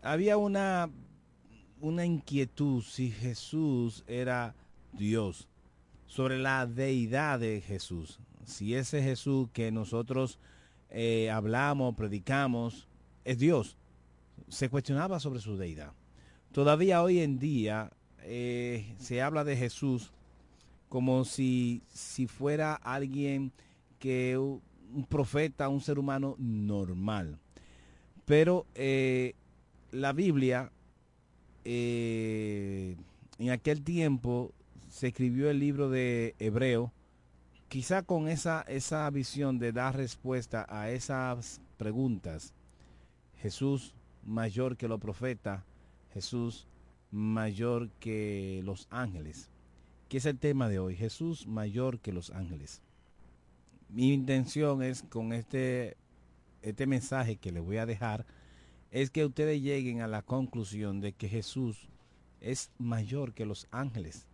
había 0.00 0.36
una, 0.36 0.90
una 1.80 2.04
inquietud 2.06 2.84
si 2.84 3.10
Jesús 3.10 4.04
era 4.06 4.54
Dios, 4.92 5.48
sobre 6.06 6.38
la 6.38 6.66
deidad 6.68 7.40
de 7.40 7.60
Jesús. 7.60 8.20
Si 8.44 8.76
ese 8.76 9.02
Jesús 9.02 9.48
que 9.52 9.72
nosotros 9.72 10.38
eh, 10.88 11.32
hablamos, 11.32 11.96
predicamos, 11.96 12.86
es 13.24 13.40
Dios. 13.40 13.76
Se 14.46 14.68
cuestionaba 14.68 15.18
sobre 15.18 15.40
su 15.40 15.56
deidad. 15.56 15.94
Todavía 16.52 17.02
hoy 17.02 17.18
en 17.18 17.40
día 17.40 17.90
eh, 18.20 18.94
se 19.00 19.20
habla 19.20 19.42
de 19.42 19.56
Jesús 19.56 20.12
como 20.88 21.24
si, 21.24 21.82
si 21.88 22.26
fuera 22.26 22.74
alguien 22.74 23.52
que 23.98 24.38
un 24.38 24.62
profeta, 25.08 25.68
un 25.68 25.80
ser 25.80 25.98
humano 25.98 26.34
normal. 26.38 27.38
Pero 28.24 28.66
eh, 28.74 29.34
la 29.90 30.12
Biblia, 30.12 30.70
eh, 31.64 32.96
en 33.38 33.50
aquel 33.50 33.82
tiempo 33.82 34.52
se 34.88 35.08
escribió 35.08 35.50
el 35.50 35.58
libro 35.58 35.90
de 35.90 36.34
Hebreo, 36.38 36.92
quizá 37.68 38.02
con 38.02 38.28
esa, 38.28 38.62
esa 38.62 39.08
visión 39.10 39.58
de 39.58 39.72
dar 39.72 39.96
respuesta 39.96 40.66
a 40.68 40.90
esas 40.90 41.60
preguntas. 41.76 42.54
Jesús 43.36 43.94
mayor 44.24 44.76
que 44.76 44.88
los 44.88 45.00
profetas, 45.00 45.62
Jesús 46.12 46.66
mayor 47.10 47.90
que 48.00 48.62
los 48.64 48.86
ángeles 48.90 49.50
que 50.08 50.18
es 50.18 50.26
el 50.26 50.38
tema 50.38 50.68
de 50.68 50.78
hoy, 50.78 50.96
Jesús 50.96 51.46
mayor 51.46 52.00
que 52.00 52.12
los 52.12 52.30
ángeles. 52.30 52.82
Mi 53.90 54.12
intención 54.12 54.82
es 54.82 55.02
con 55.02 55.32
este, 55.32 55.96
este 56.62 56.86
mensaje 56.86 57.36
que 57.36 57.52
les 57.52 57.62
voy 57.62 57.76
a 57.76 57.86
dejar, 57.86 58.26
es 58.90 59.10
que 59.10 59.24
ustedes 59.24 59.60
lleguen 59.60 60.00
a 60.00 60.06
la 60.06 60.22
conclusión 60.22 61.00
de 61.00 61.12
que 61.12 61.28
Jesús 61.28 61.88
es 62.40 62.70
mayor 62.78 63.34
que 63.34 63.44
los 63.44 63.66
ángeles, 63.70 64.26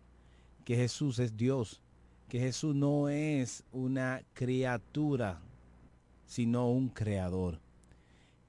que 0.63 0.75
Jesús 0.75 1.19
es 1.19 1.35
Dios, 1.35 1.81
que 2.29 2.39
Jesús 2.39 2.73
no 2.73 3.09
es 3.09 3.63
una 3.71 4.23
criatura, 4.33 5.41
sino 6.25 6.69
un 6.69 6.89
creador, 6.89 7.59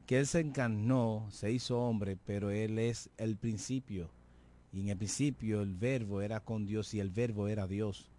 que 0.06 0.18
Él 0.18 0.26
se 0.26 0.40
encarnó, 0.40 1.26
se 1.30 1.50
hizo 1.50 1.80
hombre, 1.80 2.16
pero 2.24 2.50
Él 2.50 2.78
es 2.78 3.10
el 3.16 3.36
principio, 3.36 4.10
y 4.76 4.80
en 4.80 4.90
el 4.90 4.98
principio 4.98 5.62
el 5.62 5.74
verbo 5.74 6.20
era 6.20 6.40
con 6.40 6.66
Dios 6.66 6.92
y 6.92 7.00
el 7.00 7.08
verbo 7.08 7.48
era 7.48 7.66
Dios. 7.66 8.10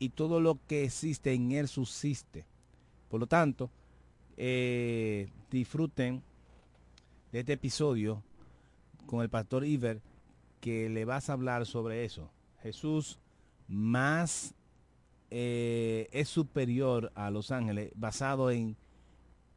Y 0.00 0.08
todo 0.08 0.40
lo 0.40 0.58
que 0.66 0.82
existe 0.82 1.32
en 1.32 1.52
Él 1.52 1.68
subsiste. 1.68 2.44
Por 3.08 3.20
lo 3.20 3.28
tanto, 3.28 3.70
eh, 4.36 5.28
disfruten 5.52 6.20
de 7.30 7.38
este 7.38 7.52
episodio 7.52 8.24
con 9.06 9.22
el 9.22 9.28
pastor 9.28 9.64
Iver 9.64 10.02
que 10.60 10.88
le 10.88 11.04
vas 11.04 11.30
a 11.30 11.34
hablar 11.34 11.64
sobre 11.64 12.04
eso. 12.04 12.28
Jesús 12.60 13.20
más 13.68 14.52
eh, 15.30 16.08
es 16.10 16.28
superior 16.28 17.12
a 17.14 17.30
los 17.30 17.52
ángeles 17.52 17.92
basado 17.94 18.50
en 18.50 18.76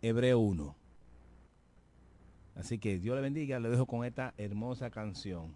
Hebreo 0.03 0.38
1. 0.38 0.76
Así 2.53 2.77
que 2.77 2.99
Dios 2.99 3.15
le 3.15 3.23
bendiga, 3.23 3.59
le 3.59 3.69
dejo 3.69 3.88
con 3.88 4.05
esta 4.05 4.35
hermosa 4.38 4.91
canción. 4.91 5.55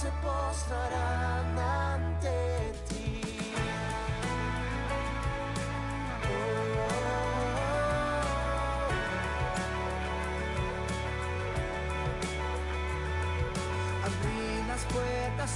Se 0.00 0.10
postrarán 0.22 1.58
ante 1.58 2.72
ti. 2.88 3.20
Abrí 14.06 14.68
las 14.68 14.84
puertas 14.86 15.50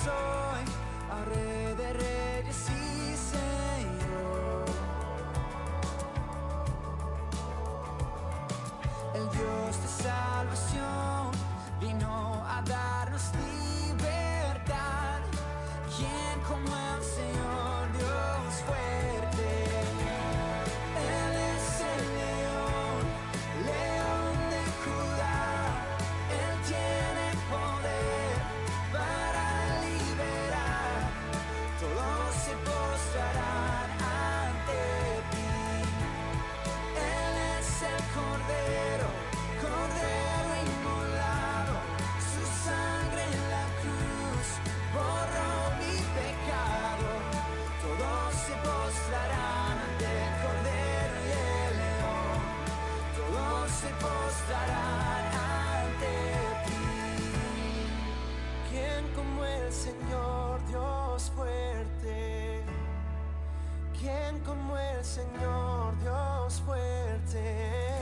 ¿Quién 64.05 64.39
como 64.41 64.77
el 64.77 65.03
Señor 65.03 65.99
Dios 66.03 66.61
fuerte? 66.67 67.97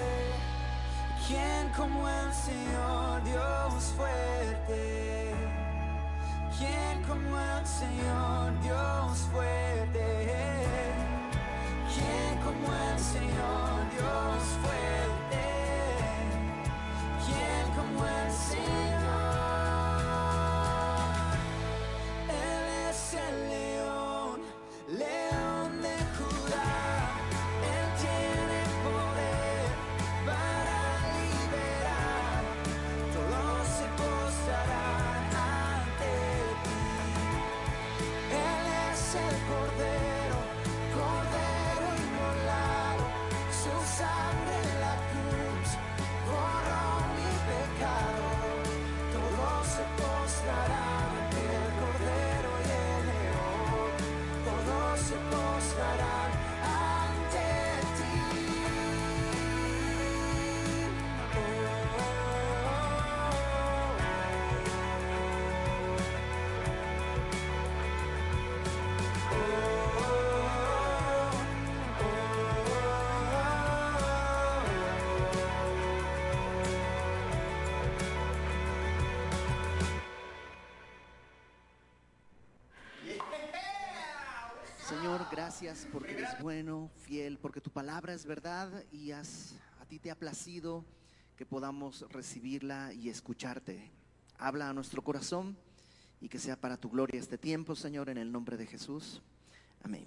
¿Quién 1.28 1.68
como 1.76 2.08
el 2.08 2.34
Señor 2.34 3.22
Dios 3.22 3.84
fuerte? 3.96 5.32
¿Quién 6.58 7.02
como 7.06 7.38
el 7.38 7.64
Señor 7.64 8.60
Dios 8.62 9.18
fuerte? 9.30 10.64
¿Quién 11.94 12.36
como 12.40 12.74
el 12.74 12.98
Señor 12.98 13.61
gracias 85.62 85.86
porque 85.92 86.12
eres 86.12 86.40
bueno, 86.40 86.90
fiel, 87.02 87.38
porque 87.38 87.60
tu 87.60 87.70
palabra 87.70 88.12
es 88.12 88.26
verdad 88.26 88.84
y 88.90 89.12
a 89.12 89.22
ti 89.88 90.00
te 90.00 90.10
ha 90.10 90.18
placido 90.18 90.84
que 91.36 91.46
podamos 91.46 92.04
recibirla 92.10 92.92
y 92.92 93.08
escucharte. 93.08 93.92
Habla 94.38 94.70
a 94.70 94.72
nuestro 94.72 95.02
corazón 95.02 95.56
y 96.20 96.28
que 96.28 96.40
sea 96.40 96.60
para 96.60 96.76
tu 96.78 96.90
gloria 96.90 97.20
este 97.20 97.38
tiempo, 97.38 97.76
Señor, 97.76 98.08
en 98.08 98.18
el 98.18 98.32
nombre 98.32 98.56
de 98.56 98.66
Jesús. 98.66 99.22
Amén. 99.84 100.06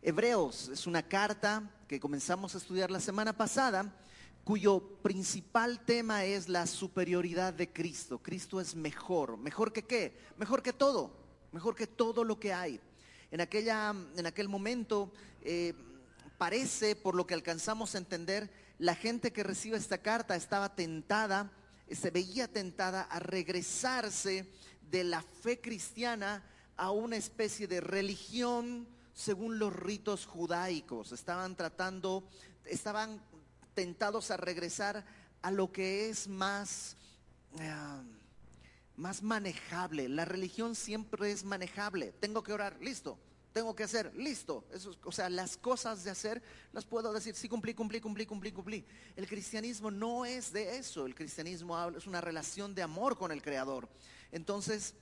Hebreos 0.00 0.70
es 0.70 0.86
una 0.86 1.02
carta 1.02 1.70
que 1.86 2.00
comenzamos 2.00 2.54
a 2.54 2.58
estudiar 2.58 2.90
la 2.90 3.00
semana 3.00 3.34
pasada, 3.34 3.92
cuyo 4.44 4.80
principal 5.02 5.84
tema 5.84 6.24
es 6.24 6.48
la 6.48 6.66
superioridad 6.66 7.52
de 7.52 7.70
Cristo. 7.70 8.18
Cristo 8.18 8.62
es 8.62 8.74
mejor. 8.74 9.36
¿Mejor 9.36 9.74
que 9.74 9.84
qué? 9.84 10.18
Mejor 10.38 10.62
que 10.62 10.72
todo. 10.72 11.12
Mejor 11.52 11.74
que 11.74 11.86
todo 11.86 12.24
lo 12.24 12.40
que 12.40 12.54
hay. 12.54 12.80
En, 13.30 13.40
aquella, 13.40 13.94
en 14.16 14.26
aquel 14.26 14.48
momento 14.48 15.12
eh, 15.42 15.74
parece, 16.38 16.96
por 16.96 17.14
lo 17.14 17.26
que 17.26 17.34
alcanzamos 17.34 17.94
a 17.94 17.98
entender, 17.98 18.50
la 18.78 18.94
gente 18.94 19.32
que 19.32 19.42
recibe 19.42 19.76
esta 19.76 19.98
carta 19.98 20.36
estaba 20.36 20.74
tentada, 20.74 21.50
se 21.90 22.10
veía 22.10 22.48
tentada 22.48 23.02
a 23.02 23.18
regresarse 23.18 24.46
de 24.90 25.04
la 25.04 25.22
fe 25.22 25.60
cristiana 25.60 26.42
a 26.76 26.90
una 26.90 27.16
especie 27.16 27.66
de 27.66 27.80
religión 27.80 28.86
según 29.14 29.58
los 29.58 29.74
ritos 29.74 30.26
judaicos. 30.26 31.12
Estaban 31.12 31.56
tratando, 31.56 32.22
estaban 32.64 33.20
tentados 33.74 34.30
a 34.30 34.36
regresar 34.36 35.04
a 35.42 35.50
lo 35.50 35.72
que 35.72 36.08
es 36.08 36.28
más, 36.28 36.96
ah, 37.58 38.02
más 38.98 39.22
manejable. 39.22 40.08
La 40.08 40.24
religión 40.24 40.74
siempre 40.74 41.30
es 41.30 41.44
manejable. 41.44 42.12
Tengo 42.20 42.42
que 42.42 42.52
orar, 42.52 42.76
listo. 42.80 43.18
Tengo 43.52 43.74
que 43.74 43.84
hacer, 43.84 44.12
listo. 44.14 44.64
Eso, 44.72 44.90
es- 44.90 44.98
o 45.04 45.12
sea, 45.12 45.30
las 45.30 45.56
cosas 45.56 46.04
de 46.04 46.10
hacer 46.10 46.42
las 46.72 46.84
puedo 46.84 47.12
decir, 47.12 47.34
sí, 47.34 47.48
cumplí, 47.48 47.74
cumplí, 47.74 48.00
cumplí, 48.00 48.26
cumplí, 48.26 48.52
cumplí. 48.52 48.84
El 49.16 49.26
cristianismo 49.26 49.90
no 49.90 50.26
es 50.26 50.52
de 50.52 50.76
eso. 50.76 51.06
El 51.06 51.14
cristianismo 51.14 51.78
es 51.96 52.06
una 52.06 52.20
relación 52.20 52.74
de 52.74 52.82
amor 52.82 53.16
con 53.16 53.32
el 53.32 53.40
Creador. 53.40 53.88
Entonces, 54.32 54.94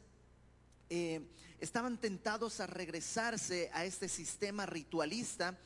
eh, 0.91 1.27
estaban 1.59 1.99
tentados 1.99 2.61
a 2.61 2.67
regresarse 2.67 3.71
a 3.73 3.85
este 3.85 4.09
sistema 4.09 4.67
ritualista 4.67 5.59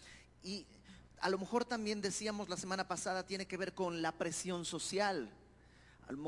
y 0.42 0.66
a 1.20 1.28
lo 1.28 1.38
mejor 1.38 1.64
también 1.66 2.00
decíamos 2.00 2.48
la 2.48 2.56
semana 2.56 2.88
pasada 2.88 3.26
tiene 3.26 3.46
que 3.46 3.58
ver 3.58 3.74
con 3.74 4.00
la 4.00 4.12
presión 4.12 4.64
social. 4.64 5.30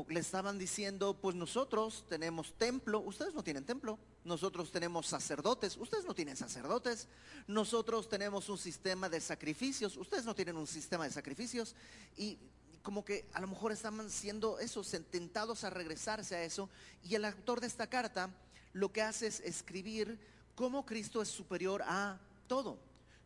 Le 0.07 0.19
estaban 0.19 0.57
diciendo, 0.57 1.13
pues 1.19 1.35
nosotros 1.35 2.05
tenemos 2.07 2.53
templo, 2.57 2.99
ustedes 2.99 3.33
no 3.33 3.43
tienen 3.43 3.65
templo, 3.65 3.99
nosotros 4.23 4.71
tenemos 4.71 5.07
sacerdotes, 5.07 5.75
ustedes 5.77 6.05
no 6.05 6.13
tienen 6.13 6.37
sacerdotes, 6.37 7.07
nosotros 7.47 8.07
tenemos 8.07 8.47
un 8.47 8.57
sistema 8.57 9.09
de 9.09 9.19
sacrificios, 9.19 9.97
ustedes 9.97 10.25
no 10.25 10.35
tienen 10.35 10.55
un 10.55 10.67
sistema 10.67 11.03
de 11.03 11.11
sacrificios 11.11 11.75
y 12.15 12.37
como 12.81 13.03
que 13.03 13.25
a 13.33 13.41
lo 13.41 13.47
mejor 13.47 13.71
estaban 13.71 14.09
siendo 14.09 14.59
esos 14.59 14.89
tentados 15.09 15.63
a 15.63 15.69
regresarse 15.69 16.35
a 16.35 16.43
eso 16.43 16.69
y 17.03 17.15
el 17.15 17.25
autor 17.25 17.61
de 17.61 17.67
esta 17.67 17.87
carta 17.87 18.29
lo 18.73 18.91
que 18.91 19.01
hace 19.01 19.27
es 19.27 19.39
escribir 19.41 20.19
cómo 20.55 20.85
Cristo 20.85 21.21
es 21.21 21.29
superior 21.29 21.81
a 21.85 22.19
todo. 22.47 22.77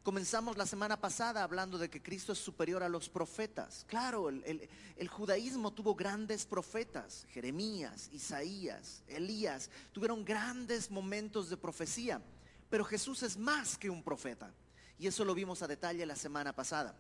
Comenzamos 0.08 0.56
la 0.56 0.66
semana 0.66 0.96
pasada 1.02 1.44
hablando 1.44 1.78
de 1.78 1.90
que 1.90 2.02
Cristo 2.02 2.32
es 2.32 2.40
superior 2.40 2.82
a 2.82 2.88
los 2.88 3.10
profetas. 3.10 3.84
Claro, 3.90 4.30
el, 4.30 4.70
el- 4.96 5.08
judaísmo 5.10 5.74
tuvo 5.74 5.96
grandes 5.96 6.46
profetas, 6.46 7.28
Jeremías, 7.32 8.10
Isaías, 8.14 9.04
Elías, 9.10 9.70
tuvieron 9.92 10.24
grandes 10.24 10.90
momentos 10.90 11.50
de 11.50 11.58
profecía, 11.58 12.22
pero 12.70 12.86
Jesús 12.86 13.22
es 13.22 13.36
más 13.36 13.78
que 13.78 13.90
un 13.90 14.02
profeta. 14.02 14.50
Y 14.98 15.08
eso 15.08 15.26
lo 15.26 15.34
vimos 15.34 15.62
a 15.62 15.68
detalle 15.68 16.06
la 16.06 16.16
semana 16.16 16.56
pasada. 16.56 16.96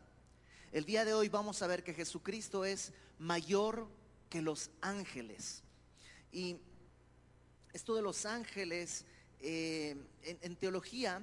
El 0.73 0.83
día 0.83 1.05
de 1.05 1.13
hoy 1.13 1.29
vamos 1.29 1.61
a 1.61 1.67
ver 1.67 1.85
que 1.85 1.93
Jesucristo 1.93 2.65
es 2.65 2.91
mayor 3.19 3.87
que 4.29 4.41
los 4.41 4.69
ángeles. 4.81 5.63
Y 6.33 6.57
esto 7.71 7.95
de 7.95 8.01
los 8.01 8.25
ángeles, 8.25 9.05
eh, 9.39 9.95
en 10.23 10.55
teología 10.57 11.21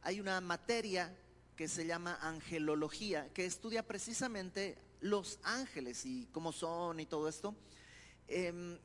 hay 0.00 0.20
una 0.20 0.40
materia 0.40 1.12
que 1.56 1.68
se 1.68 1.86
llama 1.86 2.18
angelología, 2.20 3.28
que 3.32 3.46
estudia 3.46 3.86
precisamente 3.86 4.76
los 5.00 5.38
ángeles 5.42 6.04
y 6.04 6.26
cómo 6.32 6.52
son 6.52 7.00
y 7.00 7.06
todo 7.06 7.28
esto. 7.28 7.54
Em, 8.26 8.78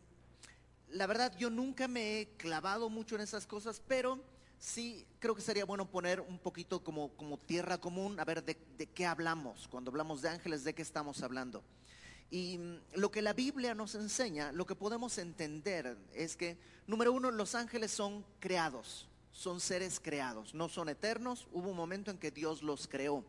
la 0.90 1.08
verdad, 1.08 1.36
yo 1.38 1.50
nunca 1.50 1.88
me 1.88 2.20
he 2.20 2.28
clavado 2.38 2.90
mucho 2.90 3.16
en 3.16 3.22
esas 3.22 3.48
cosas, 3.48 3.82
pero 3.88 4.20
sí 4.60 5.06
creo 5.20 5.36
que 5.36 5.42
sería 5.42 5.66
bueno 5.66 5.90
poner 5.90 6.22
un 6.22 6.40
poquito 6.40 6.84
como, 6.84 7.10
como 7.16 7.38
tierra 7.38 7.80
común, 7.80 8.20
a 8.20 8.26
ver 8.26 8.44
de, 8.44 8.58
de 8.78 8.88
qué 8.88 9.06
hablamos. 9.06 9.68
Cuando 9.68 9.92
hablamos 9.92 10.22
de 10.22 10.30
ángeles, 10.30 10.64
de 10.64 10.74
qué 10.74 10.82
estamos 10.82 11.24
hablando. 11.24 11.64
Y 12.32 12.58
mm, 12.58 12.78
lo 12.96 13.12
que 13.12 13.22
la 13.22 13.34
Biblia 13.34 13.74
nos 13.74 13.96
enseña, 13.96 14.52
lo 14.52 14.66
que 14.66 14.76
podemos 14.76 15.18
entender 15.18 15.98
es 16.14 16.36
que, 16.36 16.58
número 16.88 17.12
uno, 17.12 17.32
los 17.32 17.56
ángeles 17.56 17.92
son 17.92 18.26
creados, 18.40 19.09
son 19.32 19.60
seres 19.60 20.00
creados, 20.00 20.54
no 20.54 20.70
son 20.70 20.90
eternos. 20.90 21.48
Hubo 21.52 21.70
un 21.70 21.78
momento 21.78 22.12
en 22.12 22.18
que 22.18 22.32
Dios 22.32 22.62
los 22.64 22.88
creó. 22.88 23.24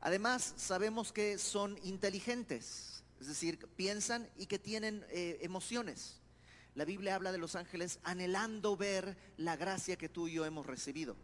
Además, 0.00 0.54
sabemos 0.56 1.12
que 1.12 1.38
son 1.38 1.78
inteligentes, 1.82 3.02
es 3.20 3.26
decir, 3.26 3.58
piensan 3.76 4.28
y 4.36 4.46
que 4.46 4.58
tienen 4.58 5.04
eh, 5.10 5.38
emociones. 5.42 6.20
La 6.74 6.84
Biblia 6.84 7.16
habla 7.16 7.32
de 7.32 7.38
los 7.38 7.56
ángeles 7.56 7.98
anhelando 8.04 8.76
ver 8.76 9.16
la 9.36 9.56
gracia 9.56 9.96
que 9.96 10.08
tú 10.08 10.28
y 10.28 10.34
yo 10.34 10.44
hemos 10.44 10.66
recibido, 10.66 11.16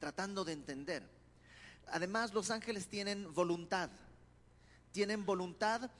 tratando 0.00 0.44
de 0.44 0.54
entender. 0.54 1.08
Además, 1.86 2.34
los 2.34 2.50
ángeles 2.50 2.88
tienen 2.88 3.32
voluntad. 3.32 3.90
Tienen 4.90 5.24
voluntad 5.24 5.90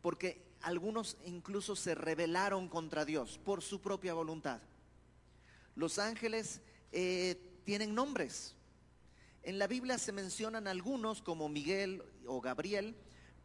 porque 0.00 0.40
algunos 0.62 1.16
incluso 1.24 1.74
se 1.74 1.94
rebelaron 1.94 2.68
contra 2.68 3.04
Dios 3.04 3.38
por 3.44 3.62
su 3.62 3.80
propia 3.80 4.14
voluntad. 4.14 4.60
Los 5.74 5.98
ángeles 5.98 6.60
eh, 6.92 7.36
tienen 7.64 7.94
nombres. 7.94 8.54
En 9.42 9.58
la 9.58 9.66
Biblia 9.66 9.98
se 9.98 10.12
mencionan 10.12 10.66
algunos 10.66 11.20
como 11.20 11.48
Miguel 11.48 12.02
o 12.26 12.40
Gabriel, 12.40 12.96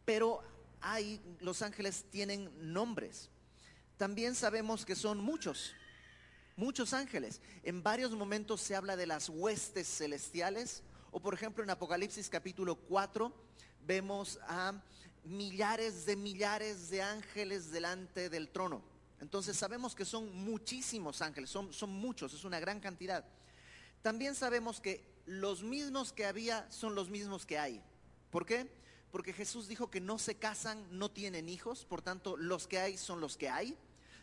pero 0.04 0.42
hay, 0.80 1.20
los 1.40 1.62
ángeles 1.62 2.06
tienen 2.10 2.50
nombres. 2.72 3.28
También 3.96 4.34
sabemos 4.34 4.86
que 4.86 4.96
son 4.96 5.18
muchos, 5.18 5.74
muchos 6.56 6.94
ángeles. 6.94 7.40
En 7.62 7.82
varios 7.82 8.12
momentos 8.12 8.60
se 8.60 8.74
habla 8.74 8.96
de 8.96 9.06
las 9.06 9.28
huestes 9.28 9.86
celestiales, 9.88 10.82
o 11.10 11.20
por 11.20 11.34
ejemplo 11.34 11.62
en 11.62 11.70
Apocalipsis 11.70 12.30
capítulo 12.30 12.76
4 12.76 13.32
vemos 13.86 14.38
a 14.48 14.80
millares 15.24 16.06
de 16.06 16.16
millares 16.16 16.90
de 16.90 17.02
ángeles 17.02 17.70
delante 17.70 18.30
del 18.30 18.48
trono. 18.48 18.82
Entonces 19.20 19.56
sabemos 19.56 19.94
que 19.94 20.04
son 20.04 20.34
muchísimos 20.34 21.20
ángeles, 21.20 21.50
son, 21.50 21.72
son 21.72 21.90
muchos, 21.90 22.32
es 22.32 22.44
una 22.44 22.58
gran 22.58 22.80
cantidad. 22.80 23.24
También 24.02 24.34
sabemos 24.34 24.80
que 24.80 25.04
los 25.26 25.62
mismos 25.62 26.12
que 26.12 26.24
había 26.24 26.70
son 26.70 26.94
los 26.94 27.10
mismos 27.10 27.44
que 27.44 27.58
hay. 27.58 27.82
¿Por 28.30 28.46
qué? 28.46 28.70
Porque 29.12 29.32
Jesús 29.32 29.68
dijo 29.68 29.90
que 29.90 30.00
no 30.00 30.18
se 30.18 30.36
casan, 30.36 30.86
no 30.90 31.10
tienen 31.10 31.48
hijos, 31.48 31.84
por 31.84 32.00
tanto 32.00 32.36
los 32.36 32.66
que 32.66 32.78
hay 32.78 32.96
son 32.96 33.20
los 33.20 33.36
que 33.36 33.50
hay, 33.50 33.76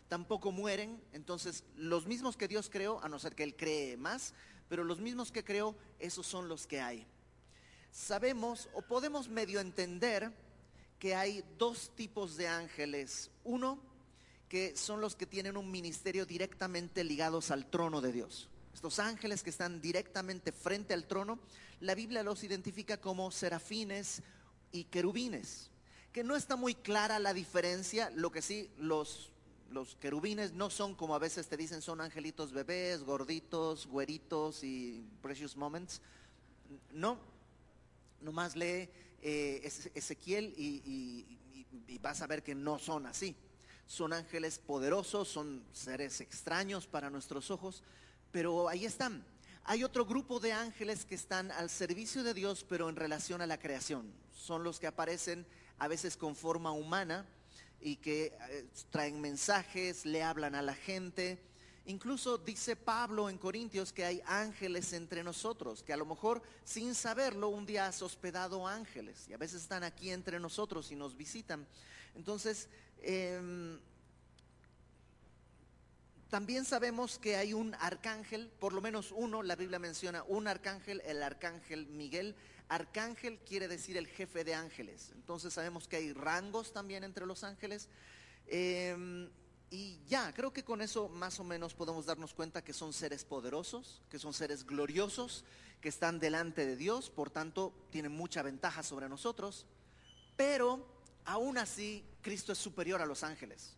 tampoco 0.08 0.52
mueren, 0.52 1.02
entonces 1.14 1.64
los 1.76 2.08
mismos 2.08 2.38
que 2.38 2.48
Dios 2.48 2.70
creó, 2.70 3.04
a 3.04 3.10
no 3.10 3.20
ser 3.20 3.36
que 3.36 3.44
Él 3.44 3.56
cree 3.56 3.98
más, 3.98 4.34
pero 4.70 4.84
los 4.84 5.00
mismos 5.00 5.32
que 5.32 5.44
creó, 5.44 5.76
esos 6.00 6.26
son 6.26 6.48
los 6.48 6.66
que 6.66 6.82
hay. 6.82 7.06
Sabemos 7.92 8.70
o 8.74 8.82
podemos 8.82 9.30
medio 9.30 9.60
entender 9.60 10.32
que 11.00 11.16
hay 11.16 11.44
dos 11.58 11.92
tipos 11.96 12.36
de 12.38 12.48
ángeles. 12.48 13.30
Uno, 13.44 13.80
que 14.50 14.76
son 14.76 15.02
los 15.02 15.16
que 15.16 15.26
tienen 15.26 15.58
un 15.58 15.70
ministerio 15.72 16.26
directamente 16.26 17.04
ligados 17.04 17.52
al 17.52 17.66
trono 17.70 18.02
de 18.02 18.12
Dios 18.12 18.50
estos 18.78 19.00
ángeles 19.00 19.42
que 19.42 19.50
están 19.50 19.82
directamente 19.82 20.52
frente 20.52 20.94
al 20.94 21.08
trono, 21.08 21.40
la 21.80 21.96
Biblia 21.96 22.22
los 22.22 22.44
identifica 22.44 22.98
como 22.98 23.32
serafines 23.32 24.22
y 24.72 24.84
querubines, 24.84 25.72
que 26.14 26.24
no 26.24 26.36
está 26.36 26.56
muy 26.56 26.76
clara 26.76 27.18
la 27.18 27.34
diferencia, 27.34 28.12
lo 28.12 28.32
que 28.32 28.44
sí, 28.44 28.70
los, 28.78 29.32
los 29.72 29.96
querubines 29.96 30.54
no 30.54 30.70
son 30.70 30.94
como 30.94 31.16
a 31.16 31.20
veces 31.20 31.48
te 31.48 31.58
dicen, 31.58 31.82
son 31.82 32.02
angelitos 32.02 32.52
bebés, 32.52 33.02
gorditos, 33.02 33.88
güeritos 33.88 34.64
y 34.64 35.04
precious 35.24 35.58
moments. 35.58 36.00
No, 36.92 37.18
nomás 38.22 38.56
lee 38.56 38.92
eh, 39.24 39.72
Ezequiel 39.96 40.54
y, 40.56 41.26
vas 42.00 42.22
a 42.22 42.28
ver 42.28 42.44
que 42.44 42.54
no 42.54 42.78
son 42.78 43.08
así. 43.08 43.36
Son 43.88 44.12
ángeles 44.12 44.60
poderosos, 44.60 45.30
son 45.30 45.64
seres 45.72 46.20
extraños 46.22 46.88
para 46.88 47.10
nuestros 47.10 47.50
ojos, 47.50 47.84
pero 48.32 48.68
ahí 48.68 48.86
están. 48.86 49.24
Hay 49.64 49.84
otro 49.84 50.06
grupo 50.06 50.40
de 50.40 50.54
ángeles 50.54 51.06
que 51.06 51.16
están 51.16 51.52
al 51.52 51.70
servicio 51.70 52.24
de 52.24 52.34
Dios, 52.34 52.66
pero 52.68 52.90
en 52.90 52.96
relación 52.96 53.42
a 53.42 53.48
la 53.48 53.60
creación. 53.60 54.12
Son 54.34 54.64
los 54.64 54.80
que 54.80 54.88
aparecen 54.88 55.46
a 55.80 55.88
veces 55.88 56.18
con 56.18 56.36
forma 56.36 56.72
humana 56.72 57.26
y 57.82 57.98
que 57.98 58.34
eh, 58.50 58.66
traen 58.90 59.22
mensajes, 59.22 60.06
le 60.06 60.24
hablan 60.24 60.56
a 60.56 60.62
la 60.62 60.74
gente. 60.74 61.40
Incluso 61.86 62.38
dice 62.38 62.76
Pablo 62.76 63.30
en 63.30 63.38
Corintios 63.38 63.94
que 63.94 64.04
hay 64.04 64.22
ángeles 64.26 64.92
entre 64.94 65.24
nosotros, 65.24 65.84
que 65.84 65.94
a 65.94 65.98
lo 65.98 66.06
mejor 66.06 66.42
sin 66.66 66.94
saberlo 66.96 67.48
un 67.48 67.66
día 67.66 67.88
has 67.88 68.02
hospedado 68.02 68.68
ángeles 68.68 69.28
y 69.30 69.34
a 69.34 69.38
veces 69.38 69.62
están 69.62 69.84
aquí 69.84 70.12
entre 70.12 70.40
nosotros 70.40 70.92
y 70.92 70.96
nos 70.96 71.16
visitan. 71.16 71.66
Entonces, 72.16 72.68
eh, 73.02 73.80
también 76.30 76.66
sabemos 76.66 77.20
que 77.20 77.38
hay 77.38 77.54
un 77.54 77.74
arcángel, 77.76 78.50
por 78.60 78.74
lo 78.74 78.82
menos 78.82 79.14
uno, 79.16 79.44
la 79.44 79.56
Biblia 79.56 79.80
menciona 79.80 80.24
un 80.24 80.48
arcángel, 80.48 81.02
el 81.06 81.24
arcángel 81.24 81.88
Miguel. 81.88 82.36
Arcángel 82.68 83.40
quiere 83.40 83.70
decir 83.70 83.96
el 83.96 84.08
jefe 84.08 84.44
de 84.44 84.54
ángeles. 84.54 85.12
Entonces 85.16 85.54
sabemos 85.54 85.88
que 85.88 85.96
hay 85.96 86.12
rangos 86.12 86.74
también 86.74 87.06
entre 87.06 87.26
los 87.26 87.46
ángeles. 87.46 87.88
Eh, 88.48 89.30
y 89.70 90.00
ya, 90.08 90.34
creo 90.34 90.52
que 90.52 90.64
con 90.64 90.82
eso 90.82 91.10
más 91.10 91.40
o 91.40 91.44
menos 91.44 91.74
podemos 91.74 92.06
darnos 92.06 92.34
cuenta 92.34 92.64
que 92.64 92.72
son 92.74 92.94
seres 92.94 93.26
poderosos, 93.26 94.02
que 94.10 94.20
son 94.20 94.34
seres 94.34 94.66
gloriosos, 94.66 95.44
que 95.82 95.90
están 95.90 96.20
delante 96.20 96.66
de 96.66 96.78
Dios, 96.78 97.10
por 97.10 97.30
tanto 97.30 97.74
tienen 97.90 98.14
mucha 98.14 98.42
ventaja 98.42 98.82
sobre 98.82 99.10
nosotros. 99.10 99.66
Pero 100.38 100.86
aún 101.28 101.60
así, 101.60 102.04
Cristo 102.22 102.52
es 102.52 102.58
superior 102.58 103.02
a 103.02 103.06
los 103.06 103.24
ángeles. 103.24 103.76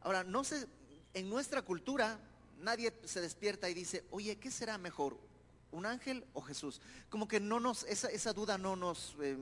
Ahora, 0.00 0.24
no 0.24 0.42
sé 0.42 0.66
en 1.14 1.28
nuestra 1.28 1.62
cultura 1.62 2.18
nadie 2.60 2.92
se 3.04 3.20
despierta 3.20 3.68
y 3.68 3.74
dice, 3.74 4.04
oye, 4.10 4.36
¿qué 4.36 4.50
será 4.50 4.78
mejor? 4.78 5.18
¿Un 5.70 5.86
ángel 5.86 6.24
o 6.32 6.40
Jesús? 6.40 6.80
Como 7.08 7.28
que 7.28 7.40
no 7.40 7.60
nos, 7.60 7.84
esa, 7.84 8.08
esa 8.08 8.32
duda 8.32 8.58
no 8.58 8.74
nos, 8.74 9.16
eh, 9.20 9.36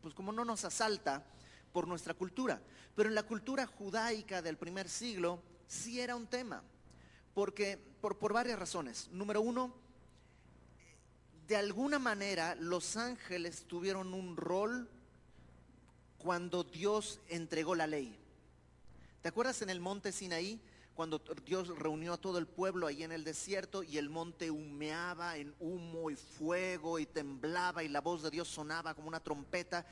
pues 0.00 0.14
como 0.14 0.32
no 0.32 0.44
nos 0.44 0.64
asalta 0.64 1.24
por 1.72 1.86
nuestra 1.86 2.14
cultura. 2.14 2.60
Pero 2.94 3.08
en 3.08 3.14
la 3.14 3.24
cultura 3.24 3.66
judaica 3.66 4.42
del 4.42 4.56
primer 4.56 4.88
siglo 4.88 5.42
sí 5.66 6.00
era 6.00 6.16
un 6.16 6.26
tema. 6.26 6.62
Porque, 7.34 7.78
por, 8.00 8.18
por 8.18 8.32
varias 8.32 8.58
razones. 8.58 9.08
Número 9.12 9.40
uno, 9.40 9.74
de 11.46 11.56
alguna 11.56 11.98
manera 11.98 12.54
los 12.54 12.96
ángeles 12.96 13.64
tuvieron 13.66 14.14
un 14.14 14.36
rol 14.36 14.88
cuando 16.22 16.64
Dios 16.64 17.20
entregó 17.28 17.74
la 17.74 17.86
ley. 17.86 18.16
¿Te 19.22 19.28
acuerdas 19.28 19.62
en 19.62 19.70
el 19.70 19.80
monte 19.80 20.12
Sinaí? 20.12 20.60
cuando 21.00 21.18
Dios 21.46 21.78
reunió 21.78 22.12
a 22.12 22.20
todo 22.20 22.36
el 22.36 22.46
pueblo 22.46 22.86
ahí 22.86 23.04
en 23.04 23.12
el 23.12 23.24
desierto 23.24 23.82
y 23.82 23.96
el 23.96 24.10
monte 24.10 24.50
humeaba 24.50 25.38
en 25.38 25.54
humo 25.58 26.10
y 26.10 26.16
fuego 26.16 26.98
y 26.98 27.06
temblaba 27.06 27.82
y 27.82 27.88
la 27.88 28.02
voz 28.02 28.22
de 28.22 28.30
Dios 28.30 28.48
sonaba 28.48 28.92
como 28.92 29.08
una 29.08 29.20
trompeta, 29.20 29.86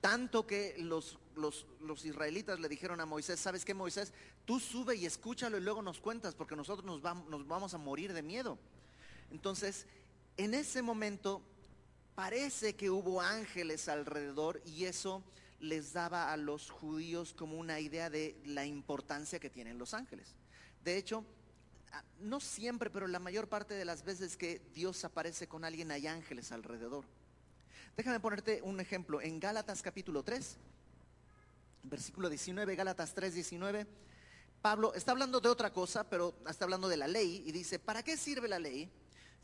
tanto 0.00 0.46
que 0.46 0.76
los, 0.78 1.18
los, 1.34 1.66
los 1.80 2.04
israelitas 2.04 2.60
le 2.60 2.68
dijeron 2.68 3.00
a 3.00 3.04
Moisés, 3.04 3.40
¿sabes 3.40 3.64
qué 3.64 3.74
Moisés? 3.74 4.12
Tú 4.44 4.60
sube 4.60 4.94
y 4.94 5.06
escúchalo 5.06 5.58
y 5.58 5.60
luego 5.60 5.82
nos 5.82 5.98
cuentas 5.98 6.36
porque 6.36 6.54
nosotros 6.54 6.86
nos 6.86 7.02
vamos, 7.02 7.28
nos 7.28 7.48
vamos 7.48 7.74
a 7.74 7.78
morir 7.78 8.12
de 8.12 8.22
miedo. 8.22 8.56
Entonces, 9.32 9.86
en 10.36 10.54
ese 10.54 10.82
momento 10.82 11.42
parece 12.14 12.76
que 12.76 12.90
hubo 12.90 13.20
ángeles 13.20 13.88
alrededor 13.88 14.62
y 14.64 14.84
eso 14.84 15.24
les 15.64 15.92
daba 15.92 16.32
a 16.32 16.36
los 16.36 16.70
judíos 16.70 17.34
como 17.34 17.58
una 17.58 17.80
idea 17.80 18.10
de 18.10 18.40
la 18.44 18.64
importancia 18.64 19.40
que 19.40 19.50
tienen 19.50 19.78
los 19.78 19.94
ángeles. 19.94 20.34
De 20.84 20.96
hecho, 20.96 21.24
no 22.20 22.40
siempre, 22.40 22.90
pero 22.90 23.06
la 23.06 23.18
mayor 23.18 23.48
parte 23.48 23.74
de 23.74 23.84
las 23.84 24.04
veces 24.04 24.36
que 24.36 24.60
Dios 24.74 25.04
aparece 25.04 25.48
con 25.48 25.64
alguien 25.64 25.90
hay 25.90 26.06
ángeles 26.06 26.52
alrededor. 26.52 27.04
Déjame 27.96 28.20
ponerte 28.20 28.60
un 28.62 28.80
ejemplo. 28.80 29.20
En 29.20 29.40
Gálatas 29.40 29.82
capítulo 29.82 30.22
3, 30.22 30.56
versículo 31.84 32.28
19, 32.28 32.76
Gálatas 32.76 33.14
3, 33.14 33.34
19, 33.34 33.86
Pablo 34.60 34.94
está 34.94 35.12
hablando 35.12 35.40
de 35.40 35.48
otra 35.48 35.72
cosa, 35.72 36.08
pero 36.08 36.34
está 36.48 36.64
hablando 36.64 36.88
de 36.88 36.96
la 36.96 37.06
ley 37.06 37.42
y 37.46 37.52
dice, 37.52 37.78
¿para 37.78 38.02
qué 38.02 38.16
sirve 38.16 38.48
la 38.48 38.58
ley? 38.58 38.90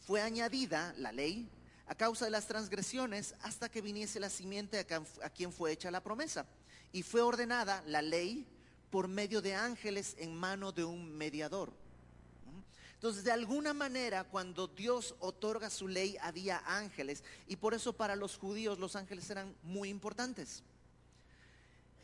Fue 0.01 0.23
añadida 0.23 0.95
la 0.97 1.13
ley 1.13 1.49
a 1.91 1.97
causa 1.97 2.25
de 2.25 2.31
las 2.31 2.47
transgresiones 2.47 3.35
hasta 3.43 3.69
que 3.69 3.83
viniese 3.83 4.21
la 4.21 4.31
simiente 4.31 4.79
a 4.79 5.31
quien 5.31 5.53
fue 5.53 5.73
hecha 5.73 5.91
la 5.91 6.05
promesa. 6.05 6.47
Y 6.93 7.03
fue 7.03 7.21
ordenada 7.21 7.83
la 7.85 8.01
ley 8.01 8.47
por 8.91 9.09
medio 9.09 9.43
de 9.43 9.57
ángeles 9.57 10.15
en 10.19 10.37
mano 10.37 10.71
de 10.71 10.85
un 10.85 11.11
mediador. 11.19 11.73
Entonces, 12.95 13.25
de 13.25 13.33
alguna 13.33 13.75
manera, 13.75 14.23
cuando 14.23 14.69
Dios 14.69 15.17
otorga 15.19 15.69
su 15.69 15.89
ley, 15.89 16.17
había 16.21 16.63
ángeles. 16.65 17.25
Y 17.49 17.57
por 17.57 17.75
eso 17.75 17.93
para 17.93 18.15
los 18.15 18.37
judíos 18.37 18.79
los 18.79 18.95
ángeles 18.95 19.29
eran 19.29 19.53
muy 19.65 19.89
importantes. 19.89 20.63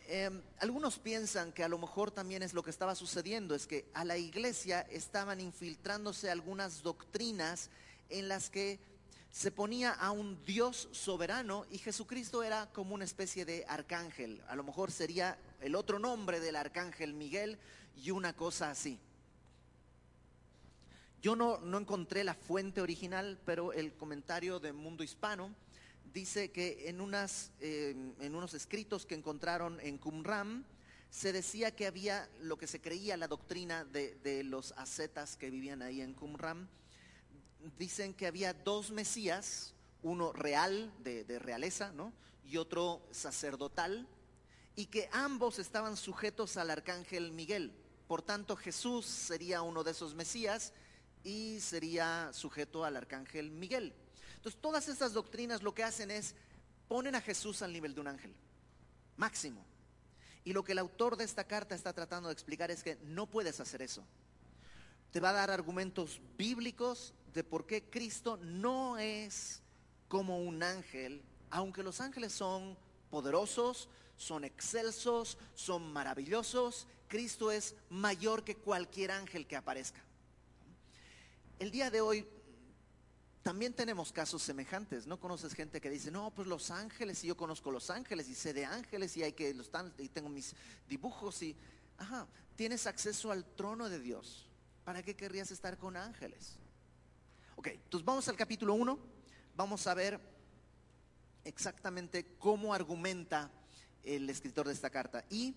Eh, 0.09 0.31
algunos 0.59 0.99
piensan 0.99 1.53
que 1.53 1.63
a 1.63 1.69
lo 1.69 1.79
mejor 1.79 2.11
también 2.11 2.43
es 2.43 2.55
lo 2.55 2.65
que 2.65 2.71
estaba 2.71 2.97
sucediendo, 2.97 3.55
es 3.55 3.69
que 3.69 3.89
a 3.95 4.05
la 4.05 4.17
iglesia 4.17 4.81
estaban 4.91 5.39
infiltrándose 5.39 6.29
algunas 6.29 6.83
doctrinas 6.83 7.71
en 8.09 8.29
las 8.29 8.51
que 8.51 8.96
se 9.37 9.51
ponía 9.51 9.93
a 9.93 10.13
un 10.13 10.43
Dios 10.47 10.89
soberano 10.93 11.67
y 11.71 11.77
Jesucristo 11.77 12.43
era 12.43 12.73
como 12.73 12.95
una 12.95 13.05
especie 13.05 13.45
de 13.45 13.67
arcángel. 13.69 14.41
A 14.49 14.57
lo 14.57 14.65
mejor 14.65 14.91
sería 14.91 15.39
el 15.61 15.75
otro 15.75 15.99
nombre 15.99 16.41
del 16.41 16.57
arcángel 16.57 17.13
Miguel 17.13 17.59
y 18.03 18.13
una 18.13 18.35
cosa 18.35 18.71
así. 18.71 18.99
Yo 21.21 21.37
no, 21.37 21.59
no 21.59 21.77
encontré 21.77 22.25
la 22.25 22.33
fuente 22.33 22.81
original, 22.81 23.39
pero 23.45 23.75
el 23.75 23.93
comentario 23.93 24.59
de 24.59 24.73
Mundo 24.73 25.05
Hispano 25.05 25.55
dice 26.15 26.51
que 26.51 26.89
en, 26.89 27.03
unas, 27.03 27.53
eh, 27.61 27.95
en 28.21 28.35
unos 28.35 28.55
escritos 28.55 29.05
que 29.05 29.17
encontraron 29.17 29.79
en 29.81 29.99
Qumran 29.99 30.65
se 31.11 31.35
decía 31.35 31.77
que 31.77 31.87
había 31.87 32.27
lo 32.41 32.57
que 32.57 32.67
se 32.67 32.81
creía 32.81 33.19
la 33.19 33.29
doctrina 33.29 33.85
de, 33.85 34.15
de 34.15 34.45
los 34.45 34.73
ascetas 34.79 35.37
que 35.37 35.51
vivían 35.51 35.83
ahí 35.83 36.01
en 36.01 36.15
Qumran. 36.15 36.71
Dicen 37.79 38.15
que 38.15 38.27
había 38.27 38.53
dos 38.53 38.91
mesías, 38.91 39.75
uno 40.03 40.33
real, 40.33 40.93
de, 41.03 41.25
de 41.25 41.39
realeza, 41.39 41.93
¿no? 41.93 42.13
y 42.47 42.57
otro 42.57 43.03
sacerdotal, 43.11 44.07
y 44.77 44.87
que 44.87 45.09
ambos 45.13 45.59
estaban 45.59 45.97
sujetos 45.97 46.57
al 46.57 46.71
arcángel 46.71 47.33
Miguel. 47.33 47.73
Por 48.07 48.23
tanto, 48.23 48.57
Jesús 48.57 49.07
sería 49.07 49.63
uno 49.63 49.83
de 49.83 49.91
esos 49.91 50.15
mesías 50.15 50.73
y 51.25 51.59
sería 51.61 52.31
sujeto 52.33 52.85
al 52.85 52.97
arcángel 52.97 53.51
Miguel. 53.51 53.95
Entonces, 54.37 54.61
todas 54.61 54.89
estas 54.89 55.13
doctrinas 55.13 55.63
lo 55.63 55.75
que 55.75 55.83
hacen 55.83 56.11
es 56.11 56.35
ponen 56.89 57.15
a 57.15 57.21
Jesús 57.21 57.63
al 57.63 57.73
nivel 57.73 57.95
de 57.95 58.01
un 58.01 58.09
ángel, 58.09 58.35
máximo. 59.17 59.65
Y 60.45 60.53
lo 60.53 60.63
que 60.63 60.73
el 60.73 60.79
autor 60.79 61.17
de 61.17 61.25
esta 61.25 61.45
carta 61.45 61.75
está 61.75 61.93
tratando 61.93 62.29
de 62.29 62.35
explicar 62.35 62.71
es 62.71 62.85
que 62.85 62.97
no 63.03 63.27
puedes 63.27 63.59
hacer 63.59 63.83
eso. 63.83 64.05
Te 65.11 65.19
va 65.19 65.31
a 65.31 65.33
dar 65.33 65.51
argumentos 65.51 66.21
bíblicos 66.37 67.13
de 67.37 67.45
por 67.45 67.67
qué 67.67 67.85
Cristo 67.85 68.39
no 68.39 68.97
es 68.97 69.61
como 70.09 70.41
un 70.41 70.63
ángel, 70.63 71.23
aunque 71.51 71.83
los 71.83 72.01
ángeles 72.01 72.33
son 72.33 72.79
poderosos, 73.11 73.91
son 74.17 74.45
excelsos, 74.45 75.37
son 75.55 75.93
maravillosos, 75.93 76.87
Cristo 77.09 77.51
es 77.51 77.75
mayor 77.91 78.43
que 78.43 78.57
cualquier 78.57 79.11
ángel 79.11 79.47
que 79.47 79.55
aparezca. 79.55 80.03
El 81.59 81.71
día 81.71 81.91
de 81.91 82.01
hoy 82.01 82.27
también 83.43 83.75
tenemos 83.75 84.13
casos 84.13 84.43
semejantes. 84.43 85.07
¿No 85.07 85.21
conoces 85.21 85.53
gente 85.53 85.81
que 85.81 85.91
dice, 85.91 86.11
no, 86.11 86.31
pues 86.31 86.49
los 86.49 86.71
ángeles, 86.71 87.23
y 87.23 87.27
yo 87.29 87.37
conozco 87.37 87.71
los 87.71 87.91
ángeles, 87.91 88.31
y 88.31 88.35
sé 88.35 88.55
de 88.55 88.65
ángeles, 88.65 89.15
y 89.19 89.23
hay 89.23 89.35
que 89.35 89.53
los 89.53 89.71
tan- 89.71 89.93
y 89.99 90.09
tengo 90.09 90.31
mis 90.31 90.55
dibujos, 90.89 91.43
y 91.43 91.55
ajá, 91.99 92.27
tienes 92.57 92.87
acceso 92.87 93.31
al 93.31 93.45
trono 93.45 93.91
de 93.91 94.01
Dios. 94.01 94.49
¿Para 94.85 95.03
qué 95.03 95.15
querrías 95.15 95.51
estar 95.51 95.77
con 95.77 95.97
ángeles? 95.99 96.57
Ok, 97.57 97.69
entonces 97.69 98.05
vamos 98.05 98.29
al 98.29 98.37
capítulo 98.37 98.75
1, 98.75 98.99
vamos 99.57 99.87
a 99.87 99.95
ver 99.95 100.21
exactamente 101.43 102.37
cómo 102.39 102.75
argumenta 102.75 103.51
el 104.05 104.29
escritor 104.29 104.67
de 104.67 104.75
esta 104.75 104.91
carta. 104.91 105.25
Y 105.31 105.57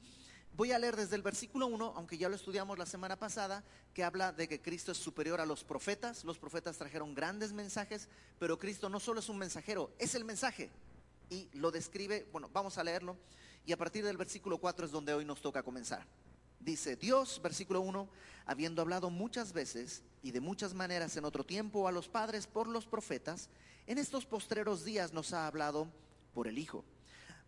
voy 0.56 0.72
a 0.72 0.80
leer 0.80 0.96
desde 0.96 1.18
el 1.18 1.22
versículo 1.22 1.68
1, 1.68 1.94
aunque 1.98 2.18
ya 2.18 2.30
lo 2.30 2.38
estudiamos 2.38 2.80
la 2.80 2.86
semana 2.86 3.20
pasada, 3.20 3.66
que 3.94 4.06
habla 4.06 4.32
de 4.32 4.48
que 4.48 4.62
Cristo 4.62 4.94
es 4.94 4.98
superior 4.98 5.42
a 5.42 5.46
los 5.46 5.66
profetas. 5.66 6.24
Los 6.24 6.40
profetas 6.40 6.78
trajeron 6.78 7.14
grandes 7.14 7.52
mensajes, 7.52 8.08
pero 8.40 8.58
Cristo 8.58 8.88
no 8.88 9.02
solo 9.02 9.20
es 9.20 9.28
un 9.28 9.38
mensajero, 9.38 9.92
es 10.00 10.16
el 10.16 10.24
mensaje. 10.24 10.70
Y 11.30 11.50
lo 11.52 11.70
describe, 11.70 12.28
bueno, 12.32 12.50
vamos 12.54 12.78
a 12.78 12.84
leerlo. 12.84 13.18
Y 13.66 13.74
a 13.74 13.78
partir 13.78 14.06
del 14.06 14.16
versículo 14.16 14.58
4 14.58 14.86
es 14.86 14.92
donde 14.94 15.14
hoy 15.14 15.26
nos 15.26 15.42
toca 15.42 15.64
comenzar. 15.64 16.08
Dice, 16.60 16.96
Dios, 16.96 17.40
versículo 17.42 17.82
1, 17.82 18.10
habiendo 18.46 18.82
hablado 18.82 19.10
muchas 19.10 19.54
veces 19.54 20.04
y 20.22 20.32
de 20.32 20.42
muchas 20.42 20.74
maneras 20.74 21.16
en 21.16 21.26
otro 21.26 21.46
tiempo 21.46 21.88
a 21.88 21.92
los 21.92 22.10
padres 22.10 22.48
por 22.48 22.68
los 22.68 22.86
profetas, 22.86 23.50
en 23.88 23.98
estos 23.98 24.26
postreros 24.26 24.84
días 24.84 25.14
nos 25.14 25.34
ha 25.34 25.48
hablado 25.48 25.88
por 26.34 26.48
el 26.48 26.58
Hijo, 26.58 26.84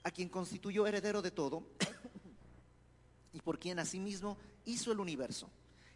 a 0.04 0.12
quien 0.12 0.30
constituyó 0.30 0.88
heredero 0.88 1.22
de 1.22 1.32
todo 1.32 1.64
y 3.34 3.42
por 3.42 3.60
quien 3.60 3.80
asimismo 3.80 4.38
hizo 4.66 4.92
el 4.92 5.00
universo, 5.00 5.50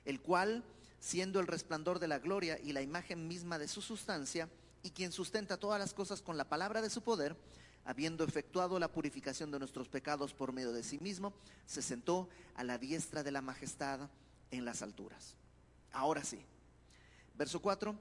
el 0.04 0.22
cual, 0.22 0.64
siendo 1.00 1.40
el 1.40 1.48
resplandor 1.48 2.00
de 2.00 2.08
la 2.08 2.20
gloria 2.20 2.60
y 2.62 2.74
la 2.74 2.82
imagen 2.82 3.28
misma 3.28 3.58
de 3.58 3.68
su 3.68 3.82
sustancia, 3.82 4.50
y 4.84 4.92
quien 4.92 5.12
sustenta 5.12 5.58
todas 5.58 5.80
las 5.80 5.96
cosas 5.96 6.22
con 6.22 6.38
la 6.38 6.48
palabra 6.48 6.80
de 6.80 6.92
su 6.92 7.02
poder, 7.02 7.36
habiendo 7.86 8.24
efectuado 8.24 8.80
la 8.80 8.92
purificación 8.92 9.52
de 9.52 9.60
nuestros 9.60 9.88
pecados 9.88 10.34
por 10.34 10.52
medio 10.52 10.74
de 10.74 10.84
sí 10.84 10.98
mismo, 11.00 11.34
se 11.66 11.82
sentó 11.82 12.28
a 12.56 12.64
la 12.64 12.78
diestra 12.78 13.24
de 13.24 13.32
la 13.32 13.42
majestad 13.42 14.10
en 14.52 14.66
las 14.66 14.82
alturas. 14.82 15.36
Ahora 15.92 16.24
sí, 16.24 16.40
verso 17.36 17.62
4, 17.62 17.96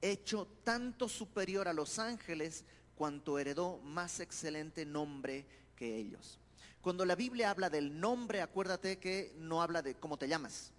hecho 0.00 0.46
tanto 0.62 1.08
superior 1.08 1.66
a 1.66 1.72
los 1.72 1.98
ángeles 1.98 2.64
cuanto 2.94 3.38
heredó 3.38 3.78
más 3.78 4.20
excelente 4.20 4.86
nombre 4.86 5.44
que 5.76 5.96
ellos. 5.96 6.38
Cuando 6.80 7.04
la 7.04 7.16
Biblia 7.16 7.50
habla 7.50 7.70
del 7.70 7.98
nombre, 7.98 8.40
acuérdate 8.40 8.98
que 8.98 9.34
no 9.38 9.62
habla 9.62 9.82
de 9.82 9.94
cómo 9.94 10.16
te 10.16 10.28
llamas. 10.28 10.70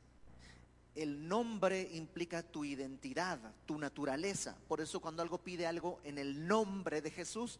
El 0.93 1.27
nombre 1.27 1.89
implica 1.93 2.41
tu 2.41 2.63
identidad, 2.63 3.39
tu 3.65 3.77
naturaleza. 3.77 4.55
Por 4.67 4.79
eso 4.79 5.01
cuando 5.01 5.21
algo 5.21 5.39
pide 5.39 5.67
algo 5.67 5.99
en 6.05 6.17
el 6.17 6.47
nombre 6.47 7.01
de 7.01 7.11
Jesús, 7.11 7.59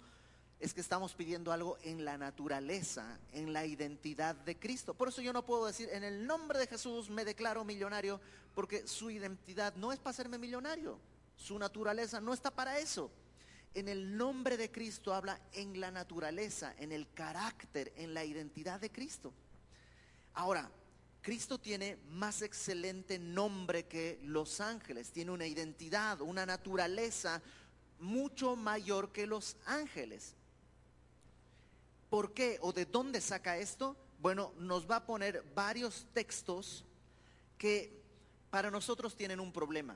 es 0.60 0.74
que 0.74 0.82
estamos 0.82 1.14
pidiendo 1.14 1.52
algo 1.52 1.78
en 1.84 2.06
la 2.06 2.18
naturaleza, 2.18 3.20
en 3.34 3.52
la 3.54 3.66
identidad 3.66 4.36
de 4.36 4.58
Cristo. 4.58 4.94
Por 4.94 5.10
eso 5.10 5.22
yo 5.22 5.34
no 5.34 5.46
puedo 5.46 5.66
decir, 5.66 5.90
en 5.92 6.04
el 6.04 6.26
nombre 6.26 6.60
de 6.60 6.68
Jesús 6.68 7.10
me 7.10 7.26
declaro 7.26 7.66
millonario, 7.66 8.22
porque 8.54 8.88
su 8.88 9.12
identidad 9.12 9.76
no 9.76 9.92
es 9.92 10.00
para 10.00 10.12
hacerme 10.12 10.38
millonario. 10.38 10.98
Su 11.36 11.60
naturaleza 11.60 12.22
no 12.22 12.34
está 12.34 12.52
para 12.52 12.80
eso. 12.80 13.12
En 13.74 13.90
el 13.90 14.16
nombre 14.16 14.56
de 14.56 14.72
Cristo 14.72 15.14
habla 15.14 15.40
en 15.52 15.80
la 15.82 15.92
naturaleza, 15.92 16.74
en 16.80 16.94
el 16.94 17.12
carácter, 17.14 17.92
en 17.98 18.14
la 18.14 18.24
identidad 18.24 18.80
de 18.80 18.90
Cristo. 18.90 19.34
Ahora, 20.34 20.72
Cristo 21.22 21.58
tiene 21.58 21.98
más 22.12 22.42
excelente 22.42 23.20
nombre 23.20 23.86
que 23.86 24.20
los 24.24 24.62
ángeles, 24.62 25.12
tiene 25.12 25.32
una 25.32 25.48
identidad, 25.48 26.22
una 26.22 26.46
naturaleza 26.46 27.42
mucho 28.00 28.56
mayor 28.56 29.12
que 29.12 29.28
los 29.28 29.58
ángeles. 29.66 30.36
¿Por 32.10 32.34
qué 32.34 32.58
o 32.62 32.72
de 32.72 32.86
dónde 32.86 33.22
saca 33.22 33.58
esto? 33.58 33.98
Bueno, 34.20 34.54
nos 34.58 34.90
va 34.90 34.98
a 34.98 35.06
poner 35.06 35.44
varios 35.54 36.08
textos 36.14 36.86
que 37.58 38.02
para 38.50 38.72
nosotros 38.72 39.16
tienen 39.16 39.40
un 39.40 39.52
problema. 39.52 39.96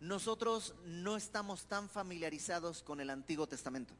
Nosotros 0.00 0.74
no 0.84 1.16
estamos 1.16 1.66
tan 1.66 1.88
familiarizados 1.88 2.82
con 2.82 3.00
el 3.00 3.10
Antiguo 3.10 3.46
Testamento. 3.46 3.94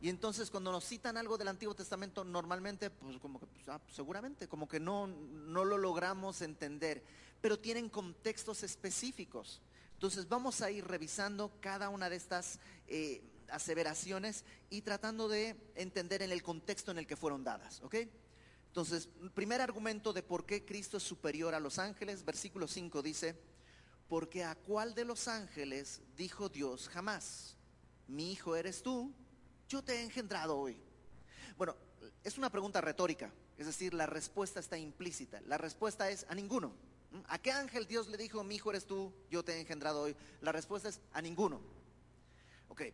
Y 0.00 0.08
entonces 0.08 0.50
cuando 0.50 0.70
nos 0.70 0.84
citan 0.84 1.16
algo 1.16 1.36
del 1.36 1.48
Antiguo 1.48 1.74
Testamento, 1.74 2.24
normalmente, 2.24 2.88
pues 2.88 3.18
como 3.18 3.40
que, 3.40 3.46
pues, 3.46 3.68
ah, 3.68 3.80
seguramente, 3.88 4.46
como 4.46 4.68
que 4.68 4.78
no, 4.78 5.08
no 5.08 5.64
lo 5.64 5.76
logramos 5.76 6.40
entender, 6.40 7.02
pero 7.40 7.58
tienen 7.58 7.88
contextos 7.88 8.62
específicos. 8.62 9.60
Entonces 9.94 10.28
vamos 10.28 10.62
a 10.62 10.70
ir 10.70 10.86
revisando 10.86 11.50
cada 11.60 11.88
una 11.88 12.08
de 12.08 12.16
estas 12.16 12.60
eh, 12.86 13.20
aseveraciones 13.50 14.44
y 14.70 14.82
tratando 14.82 15.28
de 15.28 15.56
entender 15.74 16.22
en 16.22 16.32
el 16.32 16.42
contexto 16.42 16.90
en 16.90 16.98
el 16.98 17.06
que 17.06 17.16
fueron 17.16 17.44
dadas, 17.44 17.80
¿ok? 17.82 17.96
Entonces, 18.66 19.08
primer 19.34 19.60
argumento 19.60 20.12
de 20.12 20.22
por 20.22 20.46
qué 20.46 20.64
Cristo 20.64 20.98
es 20.98 21.02
superior 21.02 21.54
a 21.54 21.60
los 21.60 21.78
ángeles, 21.78 22.24
versículo 22.24 22.68
5 22.68 23.02
dice, 23.02 23.34
porque 24.08 24.44
a 24.44 24.54
cuál 24.54 24.94
de 24.94 25.04
los 25.04 25.28
ángeles 25.28 26.00
dijo 26.16 26.48
Dios 26.48 26.88
jamás, 26.88 27.56
mi 28.06 28.32
hijo 28.32 28.56
eres 28.56 28.82
tú, 28.82 29.12
yo 29.68 29.82
te 29.82 29.96
he 29.96 30.02
engendrado 30.02 30.56
hoy. 30.56 30.80
Bueno, 31.56 31.76
es 32.24 32.38
una 32.38 32.50
pregunta 32.50 32.80
retórica, 32.80 33.32
es 33.56 33.66
decir, 33.66 33.94
la 33.94 34.06
respuesta 34.06 34.60
está 34.60 34.78
implícita. 34.78 35.40
La 35.42 35.58
respuesta 35.58 36.08
es 36.10 36.24
a 36.28 36.34
ninguno. 36.34 36.72
¿A 37.26 37.38
qué 37.38 37.50
ángel 37.50 37.86
Dios 37.86 38.06
le 38.08 38.16
dijo, 38.16 38.44
mi 38.44 38.56
hijo 38.56 38.70
eres 38.70 38.86
tú, 38.86 39.12
yo 39.30 39.42
te 39.42 39.54
he 39.54 39.60
engendrado 39.60 40.02
hoy? 40.02 40.16
La 40.40 40.52
respuesta 40.52 40.88
es 40.88 41.00
a 41.12 41.22
ninguno. 41.22 41.60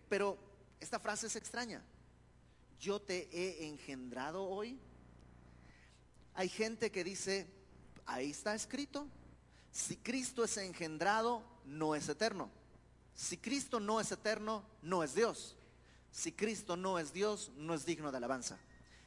Pero 0.09 0.39
esta 0.81 0.98
frase 0.98 1.27
es 1.27 1.36
extraña. 1.36 1.82
Yo 2.78 3.01
te 3.01 3.28
he 3.32 3.66
engendrado 3.66 4.44
hoy. 4.44 4.78
Hay 6.35 6.48
gente 6.48 6.90
que 6.90 7.05
dice, 7.05 7.47
ahí 8.06 8.31
está 8.31 8.55
escrito, 8.55 9.06
si 9.70 9.97
Cristo 9.97 10.44
es 10.44 10.56
engendrado, 10.56 11.43
no 11.65 11.94
es 11.94 12.09
eterno. 12.09 12.51
Si 13.15 13.36
Cristo 13.36 13.81
no 13.81 14.01
es 14.01 14.11
eterno, 14.11 14.65
no 14.82 15.02
es 15.02 15.15
Dios. 15.15 15.56
Si 16.11 16.32
Cristo 16.32 16.77
no 16.77 16.98
es 16.98 17.12
Dios, 17.12 17.51
no 17.56 17.74
es 17.74 17.85
digno 17.85 18.11
de 18.11 18.19
alabanza. 18.19 18.59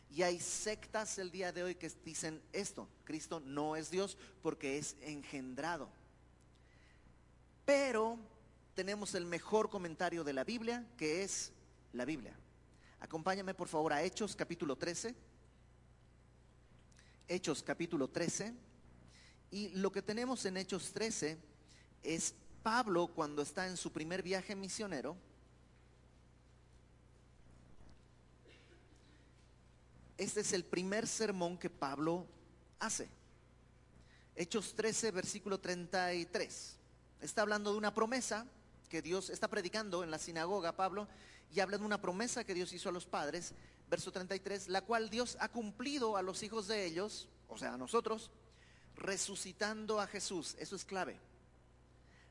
Y 0.10 0.24
hay 0.24 0.40
sectas 0.40 1.18
el 1.20 1.32
día 1.32 1.52
de 1.52 1.64
hoy 1.64 1.76
que 1.76 1.90
dicen 2.04 2.42
esto, 2.54 2.88
Cristo 3.04 3.40
no 3.40 3.76
es 3.76 3.90
Dios 3.92 4.18
porque 4.42 4.78
es 4.78 4.96
engendrado. 5.02 5.90
Pero 7.66 8.18
tenemos 8.78 9.16
el 9.16 9.26
mejor 9.26 9.72
comentario 9.72 10.24
de 10.24 10.34
la 10.34 10.44
Biblia, 10.44 10.86
que 10.98 11.24
es 11.24 11.52
la 11.94 12.06
Biblia. 12.06 12.38
Acompáñame 13.00 13.56
por 13.56 13.68
favor 13.68 13.92
a 13.92 14.04
Hechos 14.04 14.36
capítulo 14.36 14.76
13. 14.76 15.16
Hechos 17.28 17.64
capítulo 17.64 18.08
13. 18.08 18.54
Y 19.50 19.70
lo 19.70 19.92
que 19.92 20.04
tenemos 20.04 20.46
en 20.46 20.58
Hechos 20.58 20.94
13 20.94 21.40
es 22.04 22.36
Pablo 22.62 23.08
cuando 23.08 23.42
está 23.42 23.68
en 23.68 23.78
su 23.78 23.92
primer 23.92 24.22
viaje 24.22 24.56
misionero. 24.56 25.18
Este 30.20 30.42
es 30.42 30.54
el 30.54 30.64
primer 30.64 31.08
sermón 31.08 31.58
que 31.58 31.72
Pablo 31.72 32.28
hace. 32.78 33.10
Hechos 34.36 34.76
13, 34.76 35.10
versículo 35.10 35.60
33. 35.60 36.78
Está 37.22 37.42
hablando 37.42 37.72
de 37.72 37.80
una 37.80 37.92
promesa 37.92 38.46
que 38.90 39.02
Dios 39.02 39.30
está 39.30 39.48
predicando 39.48 40.04
en 40.04 40.12
la 40.12 40.20
sinagoga, 40.20 40.76
Pablo, 40.76 41.08
y 41.52 41.60
habla 41.60 41.78
de 41.78 41.86
una 41.86 42.02
promesa 42.02 42.44
que 42.44 42.54
Dios 42.54 42.74
hizo 42.74 42.90
a 42.90 42.92
los 42.92 43.06
padres, 43.06 43.54
verso 43.90 44.12
33, 44.12 44.68
la 44.68 44.82
cual 44.82 45.10
Dios 45.10 45.38
ha 45.40 45.50
cumplido 45.50 46.18
a 46.18 46.22
los 46.22 46.44
hijos 46.44 46.68
de 46.68 46.86
ellos, 46.86 47.28
o 47.48 47.58
sea, 47.58 47.74
a 47.74 47.78
nosotros, 47.78 48.32
resucitando 48.96 50.00
a 50.00 50.08
Jesús. 50.08 50.56
Eso 50.60 50.76
es 50.76 50.86
clave. 50.86 51.20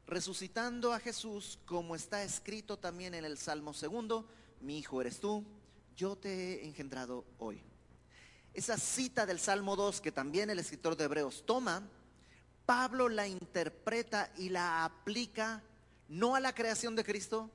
Resucitando 0.06 0.92
a 0.92 1.00
Jesús, 1.00 1.58
como 1.66 1.96
está 1.96 2.22
escrito 2.22 2.78
también 2.78 3.14
en 3.14 3.24
el 3.24 3.38
Salmo 3.38 3.72
segundo, 3.74 4.28
mi 4.60 4.78
hijo 4.78 5.00
eres 5.00 5.20
tú, 5.20 5.44
yo 5.96 6.16
te 6.16 6.62
he 6.62 6.64
engendrado 6.64 7.24
hoy. 7.38 7.62
Esa 8.54 8.78
cita 8.78 9.26
del 9.26 9.40
Salmo 9.40 9.76
2 9.76 10.00
que 10.00 10.12
también 10.12 10.48
el 10.50 10.58
escritor 10.58 10.96
de 10.96 11.04
Hebreos 11.04 11.44
toma, 11.44 11.82
Pablo 12.64 13.08
la 13.08 13.26
interpreta 13.26 14.32
y 14.36 14.48
la 14.48 14.84
aplica 14.84 15.62
no 16.08 16.34
a 16.34 16.40
la 16.40 16.54
creación 16.54 16.96
de 16.96 17.04
Cristo, 17.04 17.50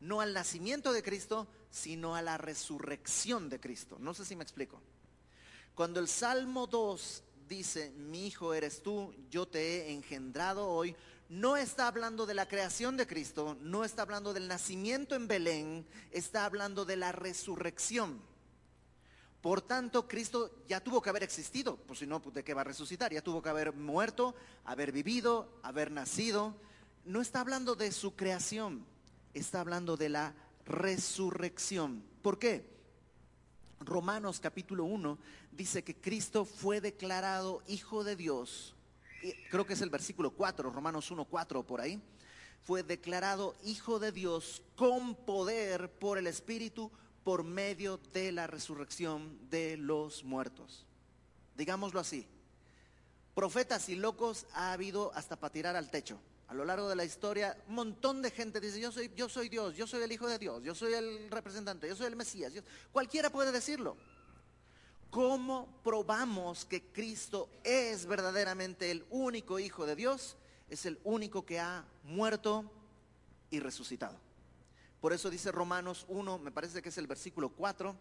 no 0.00 0.20
al 0.20 0.34
nacimiento 0.34 0.92
de 0.92 1.02
Cristo, 1.02 1.48
sino 1.70 2.14
a 2.14 2.22
la 2.22 2.38
resurrección 2.38 3.48
de 3.48 3.60
Cristo. 3.60 3.96
No 3.98 4.14
sé 4.14 4.24
si 4.24 4.36
me 4.36 4.44
explico. 4.44 4.80
Cuando 5.74 5.98
el 6.00 6.08
Salmo 6.08 6.66
2 6.66 7.22
dice, 7.48 7.90
mi 7.90 8.26
hijo 8.26 8.54
eres 8.54 8.82
tú, 8.82 9.14
yo 9.30 9.46
te 9.46 9.60
he 9.60 9.92
engendrado 9.92 10.68
hoy, 10.68 10.94
no 11.28 11.56
está 11.56 11.88
hablando 11.88 12.26
de 12.26 12.34
la 12.34 12.46
creación 12.46 12.96
de 12.96 13.06
Cristo, 13.06 13.56
no 13.60 13.84
está 13.84 14.02
hablando 14.02 14.32
del 14.32 14.46
nacimiento 14.46 15.14
en 15.14 15.26
Belén, 15.26 15.86
está 16.10 16.44
hablando 16.44 16.84
de 16.84 16.96
la 16.96 17.12
resurrección. 17.12 18.20
Por 19.40 19.60
tanto, 19.60 20.06
Cristo 20.06 20.62
ya 20.68 20.80
tuvo 20.80 21.02
que 21.02 21.10
haber 21.10 21.22
existido, 21.22 21.76
pues 21.76 21.98
si 21.98 22.06
no, 22.06 22.22
pues, 22.22 22.34
¿de 22.34 22.44
qué 22.44 22.54
va 22.54 22.62
a 22.62 22.64
resucitar? 22.64 23.12
Ya 23.12 23.20
tuvo 23.20 23.42
que 23.42 23.48
haber 23.48 23.74
muerto, 23.74 24.34
haber 24.64 24.92
vivido, 24.92 25.58
haber 25.62 25.90
nacido. 25.90 26.54
No 27.04 27.20
está 27.20 27.40
hablando 27.40 27.74
de 27.74 27.92
su 27.92 28.16
creación, 28.16 28.86
está 29.34 29.60
hablando 29.60 29.98
de 29.98 30.08
la 30.08 30.34
resurrección. 30.64 32.02
¿Por 32.22 32.38
qué? 32.38 32.64
Romanos 33.80 34.40
capítulo 34.40 34.84
1 34.84 35.18
dice 35.52 35.84
que 35.84 35.94
Cristo 35.94 36.46
fue 36.46 36.80
declarado 36.80 37.62
Hijo 37.66 38.04
de 38.04 38.16
Dios. 38.16 38.74
Creo 39.50 39.66
que 39.66 39.74
es 39.74 39.82
el 39.82 39.90
versículo 39.90 40.30
4, 40.30 40.70
Romanos 40.70 41.10
1, 41.10 41.26
4 41.26 41.62
por 41.66 41.82
ahí. 41.82 42.00
Fue 42.62 42.82
declarado 42.82 43.54
Hijo 43.64 43.98
de 43.98 44.10
Dios 44.10 44.62
con 44.74 45.14
poder 45.14 45.90
por 45.90 46.16
el 46.16 46.26
Espíritu 46.26 46.90
por 47.22 47.44
medio 47.44 47.98
de 48.14 48.32
la 48.32 48.46
resurrección 48.46 49.38
de 49.50 49.76
los 49.76 50.24
muertos. 50.24 50.86
Digámoslo 51.54 52.00
así. 52.00 52.26
Profetas 53.34 53.90
y 53.90 53.94
locos 53.94 54.46
ha 54.54 54.72
habido 54.72 55.12
hasta 55.14 55.36
para 55.36 55.52
tirar 55.52 55.76
al 55.76 55.90
techo. 55.90 56.18
A 56.48 56.54
lo 56.54 56.64
largo 56.64 56.88
de 56.88 56.96
la 56.96 57.04
historia, 57.04 57.56
un 57.68 57.74
montón 57.74 58.22
de 58.22 58.30
gente 58.30 58.60
dice, 58.60 58.78
yo 58.78 58.92
soy, 58.92 59.10
yo 59.16 59.28
soy 59.28 59.48
Dios, 59.48 59.76
yo 59.76 59.86
soy 59.86 60.02
el 60.02 60.12
Hijo 60.12 60.28
de 60.28 60.38
Dios, 60.38 60.62
yo 60.62 60.74
soy 60.74 60.94
el 60.94 61.30
representante, 61.30 61.88
yo 61.88 61.96
soy 61.96 62.06
el 62.06 62.16
Mesías. 62.16 62.52
cualquiera 62.92 63.30
puede 63.30 63.50
decirlo. 63.50 63.96
¿Cómo 65.10 65.80
probamos 65.84 66.64
que 66.64 66.82
Cristo 66.82 67.48
es 67.62 68.04
verdaderamente 68.06 68.90
el 68.90 69.06
único 69.10 69.58
Hijo 69.58 69.86
de 69.86 69.96
Dios? 69.96 70.36
Es 70.68 70.86
el 70.86 70.98
único 71.04 71.46
que 71.46 71.60
ha 71.60 71.84
muerto 72.02 72.70
y 73.50 73.60
resucitado. 73.60 74.18
Por 75.00 75.12
eso 75.12 75.30
dice 75.30 75.52
Romanos 75.52 76.04
1, 76.08 76.38
me 76.38 76.50
parece 76.50 76.82
que 76.82 76.88
es 76.88 76.98
el 76.98 77.06
versículo 77.06 77.50
4, 77.50 77.94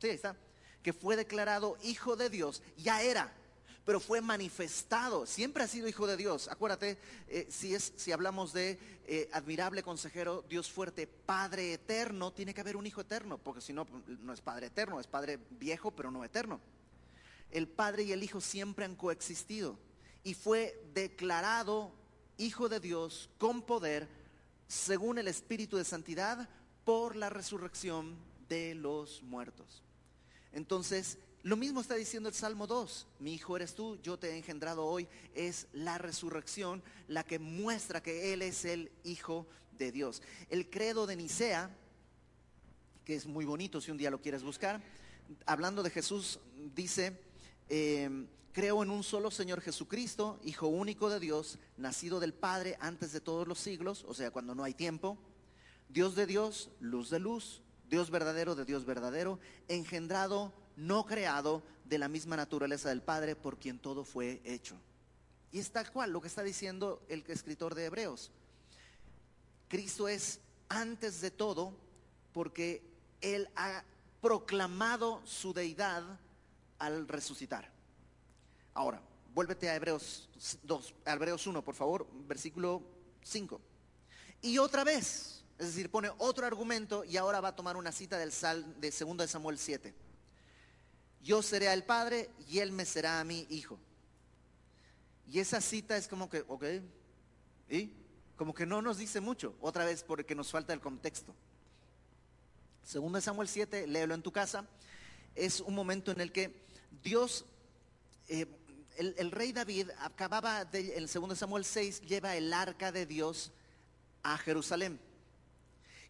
sí, 0.00 0.08
está, 0.08 0.34
que 0.82 0.92
fue 0.92 1.14
declarado 1.14 1.76
hijo 1.82 2.16
de 2.16 2.30
Dios, 2.30 2.62
ya 2.76 3.02
era, 3.02 3.32
pero 3.86 4.00
fue 4.00 4.20
manifestado, 4.20 5.26
siempre 5.26 5.62
ha 5.62 5.68
sido 5.68 5.86
hijo 5.86 6.08
de 6.08 6.16
Dios. 6.16 6.48
Acuérdate, 6.48 6.98
eh, 7.28 7.46
si, 7.48 7.72
es, 7.72 7.92
si 7.96 8.10
hablamos 8.10 8.52
de 8.52 8.78
eh, 9.06 9.30
admirable 9.32 9.84
consejero, 9.84 10.44
Dios 10.48 10.68
fuerte, 10.68 11.06
Padre 11.06 11.72
eterno, 11.72 12.32
tiene 12.32 12.52
que 12.52 12.60
haber 12.60 12.76
un 12.76 12.84
hijo 12.84 13.02
eterno, 13.02 13.38
porque 13.38 13.60
si 13.60 13.72
no, 13.72 13.86
no 14.22 14.32
es 14.32 14.40
Padre 14.40 14.66
eterno, 14.66 14.98
es 14.98 15.06
Padre 15.06 15.38
viejo, 15.50 15.92
pero 15.92 16.10
no 16.10 16.24
eterno. 16.24 16.60
El 17.52 17.68
Padre 17.68 18.02
y 18.02 18.12
el 18.12 18.24
Hijo 18.24 18.40
siempre 18.40 18.84
han 18.84 18.96
coexistido 18.96 19.78
y 20.24 20.34
fue 20.34 20.82
declarado 20.92 21.92
hijo 22.38 22.68
de 22.68 22.80
Dios 22.80 23.30
con 23.38 23.62
poder 23.62 24.08
según 24.66 25.18
el 25.18 25.28
Espíritu 25.28 25.76
de 25.76 25.84
Santidad, 25.84 26.48
por 26.84 27.14
la 27.14 27.30
resurrección 27.30 28.16
de 28.48 28.74
los 28.74 29.22
muertos. 29.22 29.84
Entonces, 30.52 31.18
lo 31.46 31.56
mismo 31.56 31.80
está 31.80 31.94
diciendo 31.94 32.28
el 32.28 32.34
Salmo 32.34 32.66
2, 32.66 33.06
mi 33.20 33.32
hijo 33.32 33.54
eres 33.54 33.76
tú, 33.76 34.00
yo 34.02 34.18
te 34.18 34.30
he 34.30 34.36
engendrado 34.36 34.84
hoy, 34.84 35.06
es 35.32 35.68
la 35.72 35.96
resurrección 35.96 36.82
la 37.06 37.22
que 37.22 37.38
muestra 37.38 38.02
que 38.02 38.32
Él 38.32 38.42
es 38.42 38.64
el 38.64 38.90
Hijo 39.04 39.46
de 39.78 39.92
Dios. 39.92 40.22
El 40.50 40.68
credo 40.68 41.06
de 41.06 41.14
Nicea, 41.14 41.70
que 43.04 43.14
es 43.14 43.26
muy 43.26 43.44
bonito 43.44 43.80
si 43.80 43.92
un 43.92 43.96
día 43.96 44.10
lo 44.10 44.20
quieres 44.20 44.42
buscar, 44.42 44.82
hablando 45.46 45.84
de 45.84 45.90
Jesús, 45.90 46.40
dice, 46.74 47.16
eh, 47.68 48.26
Creo 48.50 48.82
en 48.82 48.90
un 48.90 49.04
solo 49.04 49.30
Señor 49.30 49.60
Jesucristo, 49.60 50.40
Hijo 50.42 50.66
único 50.66 51.10
de 51.10 51.20
Dios, 51.20 51.60
nacido 51.76 52.18
del 52.18 52.34
Padre 52.34 52.76
antes 52.80 53.12
de 53.12 53.20
todos 53.20 53.46
los 53.46 53.60
siglos, 53.60 54.04
o 54.08 54.14
sea, 54.14 54.32
cuando 54.32 54.56
no 54.56 54.64
hay 54.64 54.74
tiempo. 54.74 55.16
Dios 55.90 56.16
de 56.16 56.26
Dios, 56.26 56.70
luz 56.80 57.10
de 57.10 57.20
luz, 57.20 57.62
Dios 57.88 58.10
verdadero 58.10 58.56
de 58.56 58.64
Dios 58.64 58.84
verdadero, 58.84 59.38
engendrado, 59.68 60.52
no 60.76 61.04
creado, 61.06 61.62
de 61.88 61.98
la 61.98 62.08
misma 62.08 62.36
naturaleza 62.36 62.88
del 62.88 63.02
Padre, 63.02 63.36
por 63.36 63.58
quien 63.58 63.78
todo 63.78 64.04
fue 64.04 64.40
hecho. 64.44 64.76
Y 65.52 65.58
es 65.58 65.70
tal 65.70 65.90
cual 65.90 66.10
lo 66.10 66.20
que 66.20 66.28
está 66.28 66.42
diciendo 66.42 67.02
el 67.08 67.24
escritor 67.28 67.74
de 67.74 67.86
Hebreos. 67.86 68.30
Cristo 69.68 70.08
es 70.08 70.40
antes 70.68 71.20
de 71.20 71.30
todo 71.30 71.72
porque 72.32 72.82
Él 73.20 73.48
ha 73.56 73.84
proclamado 74.20 75.22
su 75.24 75.52
deidad 75.52 76.02
al 76.78 77.08
resucitar. 77.08 77.70
Ahora, 78.74 79.00
vuélvete 79.34 79.70
a 79.70 79.76
Hebreos 79.76 80.28
2, 80.64 80.94
a 81.04 81.12
Hebreos 81.12 81.46
1, 81.46 81.64
por 81.64 81.74
favor, 81.74 82.06
versículo 82.26 82.82
5. 83.22 83.60
Y 84.42 84.58
otra 84.58 84.84
vez, 84.84 85.44
es 85.58 85.68
decir, 85.68 85.90
pone 85.90 86.10
otro 86.18 86.46
argumento 86.46 87.04
y 87.04 87.16
ahora 87.16 87.40
va 87.40 87.48
a 87.48 87.56
tomar 87.56 87.76
una 87.76 87.92
cita 87.92 88.18
del 88.18 88.32
Sal 88.32 88.80
de 88.80 88.90
2 88.90 89.16
de 89.16 89.28
Samuel 89.28 89.58
7. 89.58 89.94
Yo 91.26 91.42
seré 91.42 91.68
al 91.68 91.82
Padre 91.82 92.30
y 92.48 92.60
Él 92.60 92.70
me 92.70 92.84
será 92.84 93.18
a 93.18 93.24
mi 93.24 93.48
hijo. 93.50 93.80
Y 95.26 95.40
esa 95.40 95.60
cita 95.60 95.96
es 95.96 96.06
como 96.06 96.30
que, 96.30 96.44
ok, 96.46 96.64
y 97.68 97.90
como 98.36 98.54
que 98.54 98.64
no 98.64 98.80
nos 98.80 98.98
dice 98.98 99.20
mucho, 99.20 99.56
otra 99.60 99.84
vez 99.84 100.04
porque 100.04 100.36
nos 100.36 100.52
falta 100.52 100.72
el 100.72 100.80
contexto. 100.80 101.34
Segundo 102.84 103.20
Samuel 103.20 103.48
7, 103.48 103.88
léelo 103.88 104.14
en 104.14 104.22
tu 104.22 104.30
casa, 104.30 104.68
es 105.34 105.60
un 105.60 105.74
momento 105.74 106.12
en 106.12 106.20
el 106.20 106.30
que 106.30 106.62
Dios 107.02 107.44
eh, 108.28 108.46
el, 108.96 109.32
rey 109.32 109.52
David 109.52 109.90
acababa 109.98 110.64
de, 110.64 110.96
el 110.96 111.08
segundo 111.08 111.34
Samuel 111.34 111.64
6, 111.64 112.02
lleva 112.02 112.36
el 112.36 112.52
arca 112.52 112.92
de 112.92 113.04
Dios 113.04 113.50
a 114.22 114.38
Jerusalén. 114.38 115.00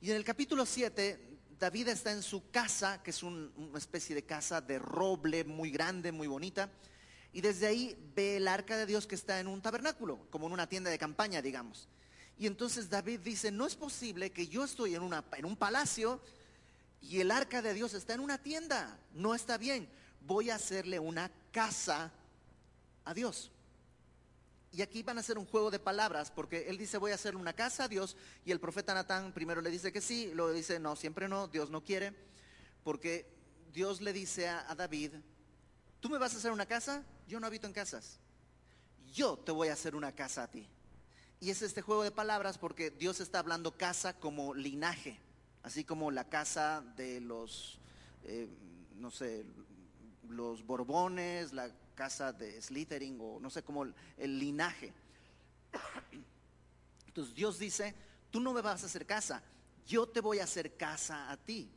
Y 0.02 0.10
en 0.10 0.16
el 0.16 0.24
capítulo 0.24 0.66
7, 0.66 1.35
David 1.58 1.88
está 1.88 2.12
en 2.12 2.22
su 2.22 2.50
casa, 2.50 3.02
que 3.02 3.10
es 3.10 3.22
una 3.22 3.78
especie 3.78 4.14
de 4.14 4.24
casa 4.24 4.60
de 4.60 4.78
roble 4.78 5.44
muy 5.44 5.70
grande, 5.70 6.12
muy 6.12 6.26
bonita. 6.26 6.70
Y 7.32 7.40
desde 7.40 7.66
ahí 7.66 7.96
ve 8.14 8.36
el 8.36 8.48
arca 8.48 8.76
de 8.76 8.86
Dios 8.86 9.06
que 9.06 9.14
está 9.14 9.40
en 9.40 9.46
un 9.46 9.62
tabernáculo, 9.62 10.26
como 10.30 10.46
en 10.46 10.52
una 10.52 10.68
tienda 10.68 10.90
de 10.90 10.98
campaña, 10.98 11.40
digamos. 11.40 11.88
Y 12.38 12.46
entonces 12.46 12.90
David 12.90 13.20
dice, 13.20 13.50
no 13.50 13.66
es 13.66 13.74
posible 13.74 14.30
que 14.30 14.48
yo 14.48 14.64
estoy 14.64 14.94
en, 14.94 15.02
en 15.02 15.44
un 15.44 15.56
palacio 15.56 16.20
y 17.00 17.20
el 17.20 17.30
arca 17.30 17.62
de 17.62 17.72
Dios 17.72 17.94
está 17.94 18.14
en 18.14 18.20
una 18.20 18.38
tienda. 18.38 18.98
No 19.14 19.34
está 19.34 19.56
bien. 19.56 19.88
Voy 20.26 20.50
a 20.50 20.56
hacerle 20.56 20.98
una 20.98 21.30
casa 21.52 22.12
a 23.04 23.14
Dios. 23.14 23.50
Y 24.76 24.82
aquí 24.82 25.02
van 25.02 25.16
a 25.16 25.20
hacer 25.20 25.38
un 25.38 25.46
juego 25.46 25.70
de 25.70 25.78
palabras, 25.78 26.30
porque 26.30 26.68
él 26.68 26.76
dice 26.76 26.98
voy 26.98 27.10
a 27.10 27.14
hacer 27.14 27.34
una 27.34 27.54
casa 27.54 27.84
a 27.84 27.88
Dios, 27.88 28.14
y 28.44 28.52
el 28.52 28.60
profeta 28.60 28.92
Natán 28.92 29.32
primero 29.32 29.62
le 29.62 29.70
dice 29.70 29.90
que 29.90 30.02
sí, 30.02 30.30
luego 30.34 30.52
dice 30.52 30.78
no, 30.78 30.96
siempre 30.96 31.28
no, 31.28 31.48
Dios 31.48 31.70
no 31.70 31.82
quiere, 31.82 32.12
porque 32.84 33.26
Dios 33.72 34.02
le 34.02 34.12
dice 34.12 34.50
a, 34.50 34.74
David, 34.74 35.12
tú 35.98 36.10
me 36.10 36.18
vas 36.18 36.34
a 36.34 36.36
hacer 36.36 36.52
una 36.52 36.66
casa, 36.66 37.02
yo 37.26 37.40
no 37.40 37.46
habito 37.46 37.66
en 37.66 37.72
casas, 37.72 38.18
yo 39.14 39.38
te 39.38 39.50
voy 39.50 39.68
a 39.68 39.72
hacer 39.72 39.94
una 39.94 40.12
casa 40.12 40.42
a 40.42 40.50
ti. 40.50 40.68
Y 41.40 41.48
es 41.48 41.62
este 41.62 41.80
juego 41.80 42.02
de 42.02 42.10
palabras 42.10 42.58
porque 42.58 42.90
Dios 42.90 43.20
está 43.20 43.38
hablando 43.38 43.78
casa 43.78 44.18
como 44.18 44.52
linaje, 44.52 45.18
así 45.62 45.84
como 45.84 46.10
la 46.10 46.28
casa 46.28 46.84
de 46.98 47.22
los, 47.22 47.78
eh, 48.24 48.46
no 48.96 49.10
sé, 49.10 49.46
los 50.28 50.66
Borbones, 50.66 51.54
la 51.54 51.70
casa 51.96 52.32
de 52.32 52.62
Slytherin 52.62 53.18
o 53.20 53.40
no 53.40 53.50
sé 53.50 53.64
cómo 53.64 53.84
el, 53.84 54.38
linaje. 54.38 54.92
Entonces 57.08 57.34
Dios 57.34 57.58
dice, 57.58 57.94
tú 58.30 58.38
no 58.38 58.52
me 58.52 58.60
vas 58.60 58.82
a 58.82 58.86
hacer 58.86 59.06
casa, 59.06 59.42
yo 59.86 60.06
te 60.06 60.20
voy 60.20 60.38
a 60.38 60.44
hacer 60.44 60.76
casa 60.76 61.30
a 61.30 61.36
ti. 61.36 61.68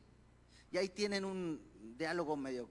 Y 0.72 0.78
ahí 0.78 0.90
tienen 0.90 1.26
un 1.26 1.60
diálogo 1.98 2.36
medio 2.36 2.70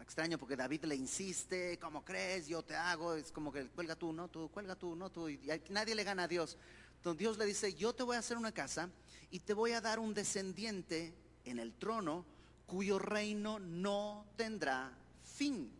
extraño 0.00 0.38
porque 0.38 0.56
David 0.56 0.86
le 0.86 0.96
insiste, 0.96 1.78
¿cómo 1.78 2.04
crees? 2.04 2.48
Yo 2.48 2.62
te 2.62 2.74
hago, 2.74 3.14
es 3.14 3.30
como 3.30 3.52
que 3.52 3.68
cuelga 3.68 3.94
tú, 3.94 4.12
no 4.12 4.26
tú, 4.26 4.48
cuelga 4.48 4.74
tú, 4.74 4.96
no 4.96 5.10
tú, 5.10 5.28
y 5.28 5.38
nadie 5.68 5.94
le 5.94 6.02
gana 6.02 6.24
a 6.24 6.28
Dios. 6.28 6.56
Entonces 6.96 7.18
Dios 7.18 7.38
le 7.38 7.46
dice, 7.46 7.74
yo 7.74 7.92
te 7.92 8.02
voy 8.02 8.16
a 8.16 8.18
hacer 8.18 8.36
una 8.36 8.52
casa 8.52 8.90
y 9.30 9.40
te 9.40 9.54
voy 9.54 9.72
a 9.72 9.80
dar 9.80 10.00
un 10.00 10.12
descendiente 10.12 11.14
en 11.44 11.58
el 11.58 11.72
trono 11.74 12.24
cuyo 12.66 12.98
reino 12.98 13.58
no 13.58 14.26
tendrá 14.36 14.92
fin. 15.22 15.70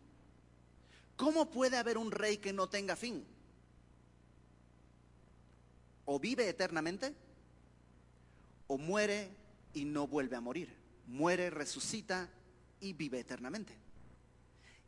¿Cómo 1.21 1.51
puede 1.51 1.77
haber 1.77 1.99
un 1.99 2.09
rey 2.09 2.37
que 2.39 2.51
no 2.51 2.67
tenga 2.67 2.95
fin? 2.95 3.23
O 6.05 6.19
vive 6.19 6.49
eternamente 6.49 7.13
o 8.65 8.79
muere 8.79 9.29
y 9.71 9.85
no 9.85 10.07
vuelve 10.07 10.35
a 10.35 10.41
morir. 10.41 10.75
Muere, 11.05 11.51
resucita 11.51 12.27
y 12.79 12.93
vive 12.93 13.19
eternamente. 13.19 13.71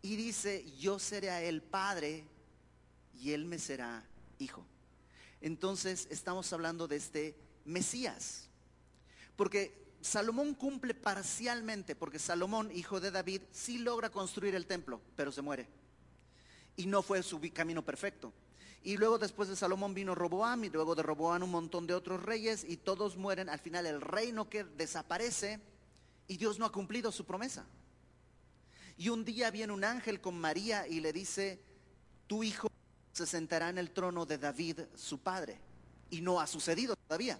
Y 0.02 0.16
dice, 0.16 0.66
yo 0.80 0.98
seré 0.98 1.30
a 1.30 1.44
él 1.44 1.62
padre 1.62 2.24
y 3.14 3.34
él 3.34 3.46
me 3.46 3.60
será 3.60 4.04
hijo. 4.40 4.66
Entonces 5.40 6.08
estamos 6.10 6.52
hablando 6.52 6.88
de 6.88 6.96
este 6.96 7.38
Mesías. 7.64 8.50
Porque 9.36 9.86
Salomón 10.02 10.56
cumple 10.56 10.96
parcialmente, 10.96 11.96
porque 11.96 12.18
Salomón, 12.18 12.72
hijo 12.74 13.00
de 13.00 13.12
David, 13.12 13.44
sí 13.52 13.78
logra 13.78 14.10
construir 14.10 14.56
el 14.56 14.66
templo, 14.66 15.00
pero 15.16 15.32
se 15.32 15.44
muere. 15.44 15.83
Y 16.76 16.86
no 16.86 17.02
fue 17.02 17.22
su 17.24 17.40
camino 17.54 17.84
perfecto. 17.84 18.34
Y 18.84 18.98
luego 18.98 19.18
después 19.18 19.48
de 19.48 19.56
Salomón 19.56 19.94
vino 19.94 20.14
Roboam 20.14 20.66
y 20.66 20.70
luego 20.70 20.96
de 20.96 21.04
Roboam 21.04 21.44
un 21.44 21.52
montón 21.52 21.88
de 21.88 21.94
otros 21.94 22.22
reyes 22.22 22.66
y 22.68 22.78
todos 22.78 23.16
mueren. 23.16 23.50
Al 23.50 23.60
final 23.60 23.86
el 23.86 24.02
reino 24.02 24.50
que 24.50 24.64
desaparece 24.64 25.60
y 26.28 26.38
Dios 26.38 26.60
no 26.60 26.66
ha 26.66 26.72
cumplido 26.72 27.12
su 27.12 27.26
promesa. 27.26 27.66
Y 28.98 29.10
un 29.10 29.24
día 29.24 29.52
viene 29.52 29.74
un 29.74 29.84
ángel 29.84 30.20
con 30.20 30.40
María 30.40 30.88
y 30.88 31.00
le 31.00 31.14
dice, 31.14 31.60
tu 32.28 32.44
hijo 32.44 32.70
se 33.14 33.26
sentará 33.26 33.70
en 33.70 33.78
el 33.78 33.92
trono 33.92 34.26
de 34.26 34.38
David, 34.38 34.82
su 34.96 35.20
padre. 35.20 35.60
Y 36.10 36.22
no 36.22 36.40
ha 36.40 36.48
sucedido 36.48 36.96
todavía. 36.96 37.40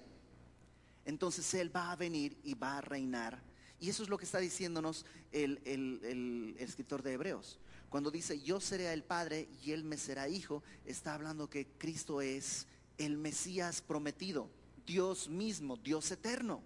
Entonces 1.06 1.54
Él 1.54 1.76
va 1.76 1.92
a 1.92 1.96
venir 1.96 2.38
y 2.44 2.54
va 2.54 2.78
a 2.78 2.82
reinar. 2.82 3.42
Y 3.80 3.90
eso 3.90 4.04
es 4.04 4.10
lo 4.10 4.18
que 4.18 4.26
está 4.26 4.40
diciéndonos 4.40 5.06
el, 5.32 5.62
el, 5.66 6.00
el, 6.04 6.56
escritor 6.58 7.04
de 7.04 7.14
Hebreos. 7.14 7.60
Cuando 7.94 8.10
dice, 8.10 8.42
yo 8.42 8.60
seré 8.60 8.92
el 8.92 9.04
Padre 9.04 9.48
y 9.62 9.72
Él 9.72 9.84
me 9.84 9.98
será 9.98 10.28
hijo, 10.28 10.64
está 10.84 11.14
hablando 11.14 11.48
que 11.48 11.68
Cristo 11.78 12.22
es 12.22 12.66
el 12.98 13.18
Mesías 13.18 13.84
prometido, 13.84 14.50
Dios 14.84 15.30
mismo, 15.30 15.78
Dios 15.78 16.10
eterno. 16.10 16.64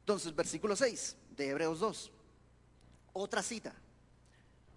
Entonces, 0.00 0.34
versículo 0.34 0.74
6 0.74 1.16
de 1.36 1.48
Hebreos 1.48 1.78
2. 1.78 2.10
Otra 3.12 3.44
cita. 3.44 3.72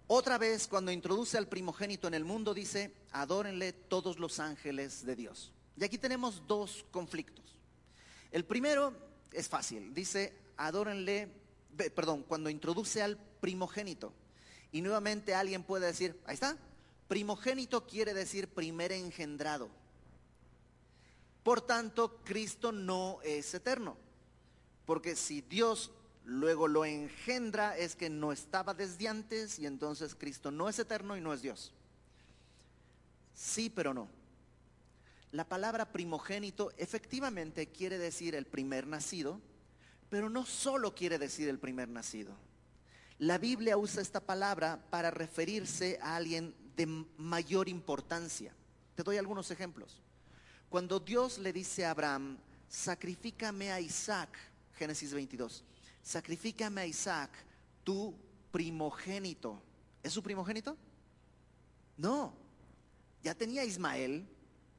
Otra 0.06 0.38
vez, 0.38 0.68
cuando 0.68 0.92
introduce 0.92 1.36
al 1.36 1.48
primogénito 1.48 2.06
en 2.06 2.14
el 2.14 2.24
mundo, 2.24 2.54
dice, 2.54 2.94
adórenle 3.10 3.72
todos 3.72 4.20
los 4.20 4.38
ángeles 4.38 5.04
de 5.04 5.16
Dios. 5.16 5.50
Y 5.76 5.82
aquí 5.82 5.98
tenemos 5.98 6.46
dos 6.46 6.86
conflictos. 6.92 7.58
El 8.30 8.44
primero 8.44 8.94
es 9.32 9.48
fácil, 9.48 9.92
dice, 9.92 10.32
adórenle, 10.56 11.28
perdón, 11.92 12.22
cuando 12.22 12.48
introduce 12.48 13.02
al 13.02 13.18
primogénito. 13.40 14.14
Y 14.72 14.82
nuevamente 14.82 15.34
alguien 15.34 15.62
puede 15.62 15.86
decir, 15.86 16.18
ahí 16.26 16.34
está, 16.34 16.56
primogénito 17.08 17.86
quiere 17.86 18.14
decir 18.14 18.48
primer 18.48 18.92
engendrado. 18.92 19.68
Por 21.42 21.62
tanto, 21.62 22.20
Cristo 22.24 22.72
no 22.72 23.20
es 23.22 23.54
eterno. 23.54 23.96
Porque 24.84 25.16
si 25.16 25.40
Dios 25.40 25.90
luego 26.24 26.68
lo 26.68 26.84
engendra, 26.84 27.76
es 27.76 27.96
que 27.96 28.10
no 28.10 28.32
estaba 28.32 28.74
desde 28.74 29.08
antes 29.08 29.58
y 29.58 29.66
entonces 29.66 30.14
Cristo 30.14 30.50
no 30.50 30.68
es 30.68 30.78
eterno 30.78 31.16
y 31.16 31.20
no 31.20 31.32
es 31.32 31.40
Dios. 31.40 31.72
Sí, 33.34 33.70
pero 33.70 33.94
no. 33.94 34.08
La 35.32 35.44
palabra 35.46 35.92
primogénito 35.92 36.72
efectivamente 36.76 37.68
quiere 37.68 37.98
decir 37.98 38.34
el 38.34 38.46
primer 38.46 38.86
nacido, 38.86 39.40
pero 40.08 40.30
no 40.30 40.44
solo 40.46 40.94
quiere 40.94 41.18
decir 41.18 41.48
el 41.48 41.58
primer 41.58 41.88
nacido. 41.88 42.34
La 43.18 43.36
Biblia 43.36 43.76
usa 43.76 44.00
esta 44.00 44.20
palabra 44.20 44.80
para 44.90 45.10
referirse 45.10 45.98
a 46.00 46.14
alguien 46.16 46.54
de 46.76 46.86
mayor 47.16 47.68
importancia. 47.68 48.54
Te 48.94 49.02
doy 49.02 49.16
algunos 49.16 49.50
ejemplos. 49.50 50.00
Cuando 50.68 51.00
Dios 51.00 51.38
le 51.38 51.52
dice 51.52 51.84
a 51.84 51.90
Abraham, 51.90 52.38
sacrifícame 52.68 53.72
a 53.72 53.80
Isaac, 53.80 54.30
Génesis 54.76 55.12
22, 55.12 55.64
sacrifícame 56.02 56.82
a 56.82 56.86
Isaac, 56.86 57.30
tu 57.82 58.14
primogénito. 58.52 59.60
¿Es 60.02 60.12
su 60.12 60.22
primogénito? 60.22 60.76
No, 61.96 62.32
ya 63.24 63.34
tenía 63.34 63.64
Ismael, 63.64 64.28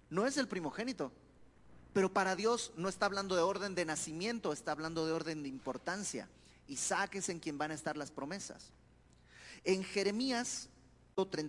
no 0.09 0.25
es 0.25 0.37
el 0.37 0.47
primogénito. 0.47 1.11
Pero 1.91 2.13
para 2.13 2.35
Dios 2.37 2.71
no 2.77 2.87
está 2.87 3.05
hablando 3.07 3.35
de 3.35 3.41
orden 3.41 3.75
de 3.75 3.83
nacimiento, 3.83 4.53
está 4.53 4.71
hablando 4.71 5.05
de 5.05 5.11
orden 5.11 5.43
de 5.43 5.49
importancia. 5.49 6.29
Isaac 6.69 7.15
es 7.15 7.29
en 7.29 7.39
quien 7.39 7.57
van 7.57 7.71
a 7.71 7.73
estar 7.73 7.97
las 7.97 8.11
promesas. 8.11 8.71
En 9.63 9.83
Jeremías 9.83 10.69